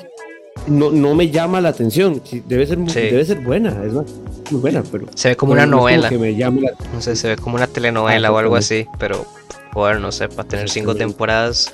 no, 0.67 0.91
no 0.91 1.15
me 1.15 1.32
llama 1.32 1.60
la 1.60 1.69
atención. 1.69 2.21
Debe 2.47 2.67
ser, 2.67 2.77
sí. 2.88 2.99
debe 2.99 3.25
ser 3.25 3.39
buena, 3.39 3.84
es 3.84 3.93
más, 3.93 4.06
muy 4.51 4.62
buena, 4.62 4.84
pero... 4.91 5.08
Se 5.15 5.30
ve 5.30 5.36
como 5.36 5.53
una 5.53 5.65
novela. 5.65 6.10
Como 6.10 6.21
que 6.21 6.32
me 6.32 6.38
llama 6.38 6.62
la... 6.62 6.73
No 6.93 7.01
sé, 7.01 7.15
se 7.15 7.30
ve 7.30 7.36
como 7.36 7.56
una 7.56 7.65
telenovela 7.65 8.27
ah, 8.27 8.32
o 8.32 8.38
algo 8.38 8.56
así, 8.56 8.86
pero 8.99 9.25
bueno, 9.73 9.99
no 9.99 10.12
sé, 10.12 10.30
para 10.30 10.47
tener 10.47 10.69
cinco 10.69 10.93
temporadas, 10.93 11.73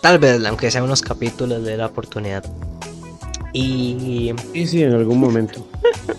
tal 0.00 0.20
vez, 0.20 0.44
aunque 0.44 0.70
sean 0.70 0.84
unos 0.84 1.02
capítulos, 1.02 1.64
de 1.64 1.76
la 1.76 1.86
oportunidad. 1.86 2.44
Y. 3.52 4.32
Sí, 4.52 4.66
sí, 4.66 4.82
en 4.82 4.92
algún 4.92 5.18
momento. 5.18 5.66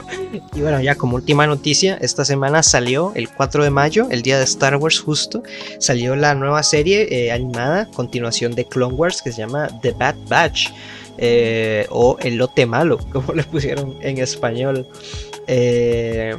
y 0.55 0.61
bueno, 0.61 0.79
ya 0.81 0.95
como 0.95 1.15
última 1.15 1.47
noticia, 1.47 1.97
esta 2.01 2.25
semana 2.25 2.63
salió 2.63 3.11
el 3.15 3.29
4 3.29 3.63
de 3.63 3.69
mayo, 3.69 4.07
el 4.11 4.21
día 4.21 4.37
de 4.37 4.43
Star 4.43 4.75
Wars, 4.77 4.99
justo. 4.99 5.43
Salió 5.79 6.15
la 6.15 6.35
nueva 6.35 6.61
serie 6.63 7.07
eh, 7.09 7.31
animada, 7.31 7.87
continuación 7.87 8.53
de 8.55 8.65
Clone 8.65 8.95
Wars, 8.95 9.21
que 9.21 9.31
se 9.31 9.39
llama 9.39 9.67
The 9.81 9.91
Bad 9.91 10.15
Batch. 10.27 10.69
Eh, 11.17 11.85
o 11.91 12.17
El 12.21 12.37
Lote 12.37 12.65
Malo, 12.65 12.97
como 13.11 13.33
le 13.33 13.43
pusieron 13.43 13.95
en 14.01 14.17
español. 14.17 14.87
Eh, 15.45 16.35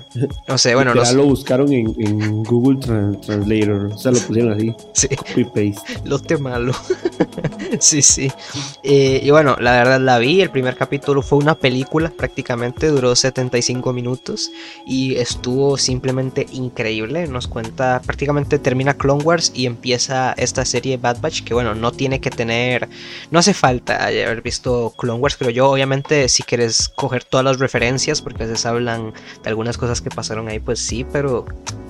no 0.49 0.59
sé, 0.59 0.75
bueno. 0.75 0.95
Ya 0.95 1.13
lo 1.13 1.27
buscaron 1.27 1.73
en, 1.73 1.95
en 1.99 2.43
Google 2.43 2.81
Translator. 2.81 3.93
O 3.93 3.99
sea, 3.99 4.13
lo 4.13 4.19
pusieron 4.21 4.53
así. 4.53 4.75
Sí. 4.95 5.09
Copy 5.09 5.45
paste. 5.45 6.01
Lote 6.05 6.39
malo. 6.39 6.73
sí, 7.81 8.03
sí. 8.03 8.31
Eh, 8.83 9.21
y 9.23 9.31
bueno, 9.31 9.57
la 9.61 9.73
verdad 9.73 10.01
la 10.01 10.19
vi. 10.19 10.41
El 10.41 10.51
primer 10.51 10.77
capítulo 10.77 11.23
fue 11.23 11.39
una 11.39 11.55
película 11.55 12.11
prácticamente. 12.11 12.89
Duró 12.89 13.15
75 13.15 13.93
minutos. 13.93 14.51
Y 14.87 15.17
estuvo 15.17 15.77
simplemente 15.79 16.47
increíble. 16.53 17.27
Nos 17.27 17.49
cuenta, 17.49 18.01
prácticamente 18.05 18.59
termina 18.59 18.95
Clone 18.95 19.23
Wars 19.23 19.53
y 19.55 19.67
empieza 19.67 20.33
esta 20.33 20.65
serie 20.65 20.97
Bad 20.97 21.21
Batch. 21.21 21.45
Que 21.45 21.55
bueno, 21.55 21.75
no 21.75 21.93
tiene 21.93 22.21
que 22.21 22.31
tener. 22.31 22.89
No 23.31 23.39
hace 23.39 23.55
falta 23.55 24.05
haber 24.05 24.43
visto 24.43 24.95
Clone 24.97 25.21
Wars. 25.21 25.37
Pero 25.39 25.51
yo, 25.51 25.71
obviamente, 25.71 26.29
si 26.29 26.43
quieres 26.43 26.89
coger 26.89 27.25
todas 27.25 27.45
las 27.45 27.59
referencias, 27.59 28.23
porque 28.23 28.45
a 28.45 28.47
veces 28.47 28.67
hablan 28.67 29.13
de 29.43 29.49
algunas 29.49 29.79
cosas 29.79 30.01
que 30.01 30.11
pasaron 30.11 30.49
ahí, 30.49 30.59
pues 30.59 30.79
sí, 30.79 31.05
pero 31.11 31.45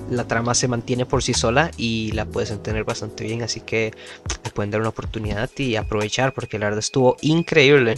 la 0.09 0.27
trama 0.27 0.53
se 0.53 0.67
mantiene 0.67 1.05
por 1.05 1.23
sí 1.23 1.33
sola 1.33 1.71
y 1.77 2.11
la 2.11 2.25
puedes 2.25 2.51
entender 2.51 2.83
bastante 2.83 3.23
bien, 3.23 3.41
así 3.41 3.61
que 3.61 3.93
te 4.41 4.49
pueden 4.51 4.71
dar 4.71 4.81
una 4.81 4.89
oportunidad 4.89 5.49
y 5.57 5.74
aprovechar 5.77 6.33
porque 6.33 6.59
la 6.59 6.65
verdad 6.65 6.79
estuvo 6.79 7.17
increíble. 7.21 7.95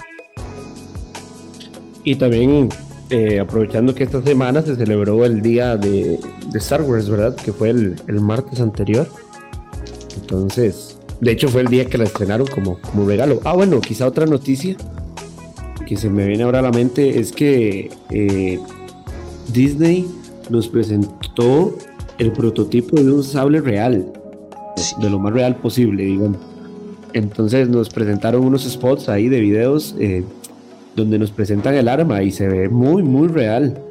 Y 2.03 2.15
también 2.15 2.69
eh, 3.09 3.39
aprovechando 3.39 3.95
que 3.95 4.03
esta 4.03 4.21
semana 4.21 4.61
se 4.61 4.75
celebró 4.75 5.23
el 5.25 5.41
día 5.41 5.77
de, 5.77 6.19
de 6.51 6.59
Star 6.59 6.81
Wars, 6.81 7.09
¿verdad? 7.09 7.35
Que 7.35 7.53
fue 7.53 7.69
el, 7.69 7.95
el, 8.07 8.21
martes 8.21 8.59
anterior. 8.59 9.07
Entonces, 10.15 10.97
de 11.21 11.31
hecho 11.31 11.47
fue 11.47 11.61
el 11.61 11.67
día 11.67 11.85
que 11.85 11.97
la 11.97 12.03
estrenaron 12.03 12.47
como, 12.47 12.79
como 12.79 13.07
regalo. 13.07 13.39
Ah, 13.45 13.53
bueno, 13.53 13.79
quizá 13.81 14.07
otra 14.07 14.25
noticia 14.25 14.75
que 15.87 15.95
se 15.95 16.09
me 16.09 16.27
viene 16.27 16.43
ahora 16.43 16.59
a 16.59 16.63
la 16.63 16.71
mente 16.71 17.17
es 17.17 17.31
que 17.31 17.89
eh, 18.11 18.59
Disney 19.53 20.05
nos 20.49 20.67
presentó 20.67 21.77
el 22.17 22.31
prototipo 22.33 22.97
de 22.97 23.11
un 23.11 23.23
sable 23.23 23.61
real, 23.61 24.11
de 24.99 25.09
lo 25.09 25.19
más 25.19 25.33
real 25.33 25.55
posible, 25.55 26.03
digamos. 26.03 26.37
Entonces 27.17 27.67
nos 27.67 27.89
presentaron 27.89 28.45
unos 28.45 28.63
spots 28.63 29.09
ahí 29.09 29.27
de 29.27 29.39
videos 29.39 29.95
eh, 29.99 30.23
donde 30.95 31.17
nos 31.17 31.31
presentan 31.31 31.73
el 31.73 31.87
arma 31.87 32.21
y 32.21 32.31
se 32.31 32.47
ve 32.47 32.69
muy, 32.69 33.01
muy 33.01 33.27
real. 33.27 33.81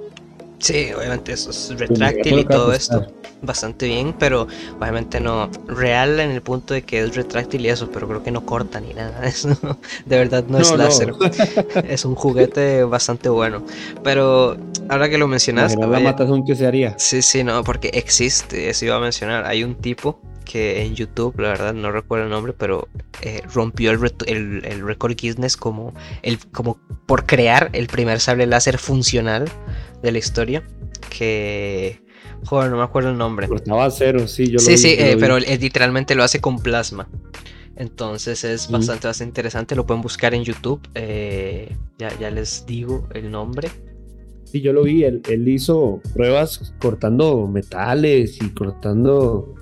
Sí, 0.59 0.89
obviamente 0.97 1.33
eso 1.33 1.51
es 1.51 1.74
retráctil 1.77 2.39
y 2.39 2.45
todo 2.45 2.72
esto 2.72 3.07
bastante 3.43 3.87
bien, 3.87 4.14
pero 4.18 4.47
obviamente 4.79 5.20
no 5.20 5.51
real 5.66 6.20
en 6.20 6.31
el 6.31 6.41
punto 6.41 6.72
de 6.72 6.83
que 6.83 7.01
es 7.01 7.14
retráctil 7.14 7.66
y 7.66 7.68
eso, 7.68 7.91
pero 7.91 8.09
creo 8.09 8.22
que 8.22 8.31
no 8.31 8.47
corta 8.47 8.81
ni 8.81 8.95
nada. 8.95 9.27
Eso 9.27 9.49
de 10.07 10.18
verdad 10.18 10.45
no, 10.49 10.59
no 10.59 10.64
es 10.64 10.77
láser. 10.77 11.09
No. 11.11 11.18
es 11.89 12.05
un 12.05 12.14
juguete 12.14 12.85
bastante 12.85 13.29
bueno. 13.29 13.62
Pero 14.03 14.57
ahora 14.89 15.09
que 15.09 15.18
lo 15.18 15.27
mencionas, 15.27 15.77
la 15.77 15.87
matazón 15.87 16.45
que 16.45 16.55
se 16.55 16.66
haría. 16.66 16.95
Sí, 16.99 17.22
sí, 17.22 17.45
no, 17.45 17.62
porque 17.64 17.89
existe, 17.93 18.70
eso 18.70 18.85
iba 18.85 18.97
a 18.97 19.01
mencionar. 19.01 19.45
Hay 19.45 19.64
un 19.64 19.74
tipo 19.74 20.20
que 20.47 20.82
en 20.82 20.94
YouTube, 20.94 21.38
la 21.38 21.49
verdad 21.49 21.74
no 21.74 21.92
recuerdo 21.92 22.24
el 22.24 22.30
nombre, 22.30 22.55
pero 22.55 22.88
eh, 23.20 23.42
rompió 23.53 23.90
el, 23.90 23.99
el, 24.26 24.64
el 24.64 24.86
récord 24.86 25.14
Guinness 25.14 25.59
como, 25.59 25.92
el, 26.22 26.38
como 26.38 26.80
por 27.05 27.26
crear 27.26 27.68
el 27.74 27.88
primer 27.88 28.20
sable 28.20 28.47
láser 28.47 28.78
funcional 28.78 29.44
de 30.03 30.12
la 30.12 30.18
historia. 30.18 30.62
Que 31.11 32.01
Joder, 32.44 32.70
no 32.70 32.76
me 32.76 32.82
acuerdo 32.84 33.11
el 33.11 33.18
nombre. 33.18 33.49
Cortaba 33.49 33.90
cero, 33.90 34.26
sí, 34.28 34.47
yo 34.49 34.59
Sí, 34.59 34.72
lo 34.72 34.78
sí, 34.78 34.88
vi, 34.88 35.03
eh, 35.03 35.14
lo 35.14 35.20
pero 35.20 35.36
él 35.36 35.44
literalmente 35.61 36.14
lo 36.14 36.22
hace 36.22 36.40
con 36.40 36.59
plasma. 36.59 37.09
Entonces 37.76 38.42
es 38.44 38.70
bastante, 38.70 39.07
bastante 39.07 39.30
interesante. 39.30 39.74
Lo 39.74 39.84
pueden 39.84 40.03
buscar 40.03 40.32
en 40.32 40.44
YouTube. 40.44 40.80
Eh, 40.94 41.76
ya, 41.99 42.16
ya 42.18 42.30
les 42.30 42.64
digo 42.66 43.07
el 43.12 43.30
nombre. 43.30 43.68
Sí, 44.44 44.61
yo 44.61 44.72
lo 44.72 44.84
vi. 44.84 45.05
Él, 45.05 45.22
él 45.28 45.47
hizo 45.49 46.01
pruebas 46.14 46.72
cortando 46.80 47.47
metales 47.49 48.40
y 48.40 48.51
cortando 48.51 49.55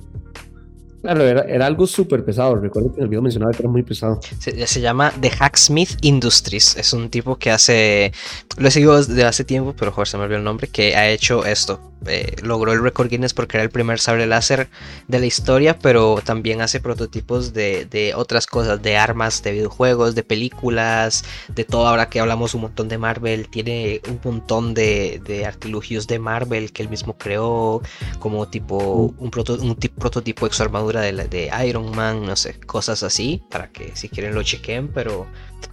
Claro, 1.05 1.22
era, 1.22 1.66
algo 1.66 1.86
súper 1.86 2.24
pesado. 2.24 2.57
Recuerdo 2.57 2.94
que 2.94 2.96
en 2.96 3.02
el 3.02 3.09
video 3.11 3.22
que 3.22 3.59
era 3.59 3.68
muy 3.68 3.82
pesado. 3.82 4.20
Se, 4.38 4.66
se, 4.66 4.80
llama 4.80 5.12
The 5.20 5.30
Hacksmith 5.38 5.98
Industries. 6.00 6.78
Es 6.78 6.94
un 6.94 7.11
tipo 7.11 7.36
que 7.36 7.50
hace. 7.50 8.11
Lo 8.57 8.68
he 8.68 8.70
seguido 8.70 8.96
desde 8.96 9.22
hace 9.22 9.44
tiempo, 9.44 9.74
pero 9.78 9.92
joder, 9.92 10.09
se 10.09 10.16
me 10.16 10.22
olvidó 10.22 10.38
el 10.38 10.44
nombre. 10.44 10.68
Que 10.68 10.96
ha 10.96 11.11
hecho 11.11 11.44
esto. 11.44 11.78
Eh, 12.07 12.36
logró 12.42 12.72
el 12.72 12.82
récord 12.82 13.09
Guinness 13.09 13.34
porque 13.34 13.57
era 13.57 13.64
el 13.64 13.70
primer 13.70 13.98
sable 13.98 14.26
láser 14.26 14.68
de 15.09 15.18
la 15.18 15.26
historia, 15.26 15.78
pero 15.78 16.20
también 16.24 16.61
hace 16.61 16.80
prototipos 16.80 17.52
de, 17.52 17.86
de, 17.86 18.14
otras 18.14 18.46
cosas, 18.46 18.82
de 18.82 18.96
armas, 18.96 19.42
de 19.42 19.52
videojuegos, 19.52 20.14
de 20.14 20.22
películas, 20.22 21.24
de 21.48 21.64
todo. 21.64 21.86
Ahora 21.86 22.09
que 22.09 22.20
hablamos 22.20 22.55
un 22.55 22.62
montón 22.62 22.88
de 22.88 22.98
Marvel, 22.98 23.48
tiene 23.48 24.00
un 24.09 24.20
montón 24.22 24.74
de, 24.74 25.20
de 25.24 25.46
artilugios 25.46 26.07
de 26.07 26.18
Marvel 26.18 26.72
que 26.72 26.82
él 26.82 26.88
mismo 26.88 27.16
creó, 27.16 27.82
como 28.18 28.48
tipo 28.48 29.12
mm. 29.18 29.22
un, 29.22 29.30
proto, 29.30 29.55
un 29.55 29.76
prototipo 29.76 30.48
de 30.48 30.55
su 30.55 30.62
armadura 30.62 31.00
de, 31.00 31.50
Iron 31.66 31.94
Man, 31.94 32.24
no 32.24 32.36
sé, 32.36 32.59
cosas 32.61 33.02
así, 33.02 33.42
para 33.50 33.70
que 33.70 33.94
si 33.96 34.09
quieren 34.09 34.34
lo 34.34 34.42
chequen, 34.42 34.88
pero 34.88 35.26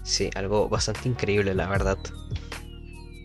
sí, 0.03 0.29
algo 0.35 0.69
bastante 0.69 1.09
increíble, 1.09 1.53
la 1.55 1.67
verdad. 1.67 1.97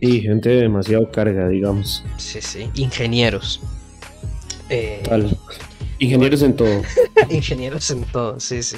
Y 0.01 0.21
gente 0.21 0.51
demasiado 0.51 1.11
carga, 1.11 1.49
digamos. 1.49 2.05
Sí, 2.17 2.41
sí, 2.41 2.71
ingenieros. 2.75 3.61
Eh, 4.69 5.03
ingenieros 5.99 6.43
en 6.43 6.55
todo. 6.55 6.83
ingenieros 7.31 7.91
en 7.91 8.05
todo, 8.05 8.39
sí, 8.41 8.63
sí. 8.63 8.77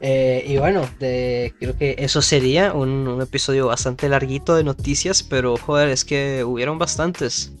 Eh, 0.00 0.44
y 0.46 0.58
bueno, 0.58 0.88
creo 0.98 1.76
que 1.78 1.96
eso 1.98 2.20
sería 2.20 2.74
un, 2.74 3.20
episodio 3.22 3.66
bastante 3.66 4.08
larguito 4.08 4.54
de 4.54 4.62
noticias, 4.62 5.22
pero 5.22 5.56
joder, 5.56 5.88
es 5.88 6.04
que 6.04 6.44
hubieron 6.44 6.78
bastantes. 6.78 7.52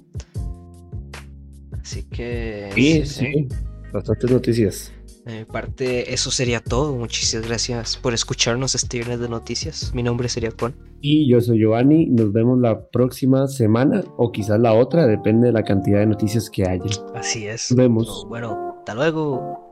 Así 1.82 2.02
que... 2.04 2.70
sí. 2.74 3.06
sí 3.06 3.48
bastantes 3.92 4.30
noticias. 4.30 4.92
De 5.26 5.44
parte, 5.44 6.14
eso 6.14 6.30
sería 6.30 6.60
todo. 6.60 6.96
Muchísimas 6.96 7.48
gracias 7.48 7.96
por 7.96 8.14
escucharnos 8.14 8.76
este 8.76 8.98
viernes 8.98 9.18
de 9.18 9.28
noticias. 9.28 9.92
Mi 9.92 10.04
nombre 10.04 10.28
sería 10.28 10.52
Con. 10.52 10.76
Y 11.00 11.28
yo 11.28 11.40
soy 11.40 11.58
Giovanni. 11.58 12.06
Nos 12.06 12.32
vemos 12.32 12.60
la 12.60 12.88
próxima 12.90 13.48
semana 13.48 14.04
o 14.18 14.30
quizás 14.30 14.60
la 14.60 14.72
otra, 14.72 15.04
depende 15.06 15.48
de 15.48 15.52
la 15.52 15.64
cantidad 15.64 15.98
de 15.98 16.06
noticias 16.06 16.48
que 16.48 16.62
haya. 16.62 16.84
Así 17.14 17.44
es. 17.44 17.72
Nos 17.72 17.76
vemos. 17.76 18.24
Bueno, 18.28 18.76
hasta 18.78 18.94
luego. 18.94 19.65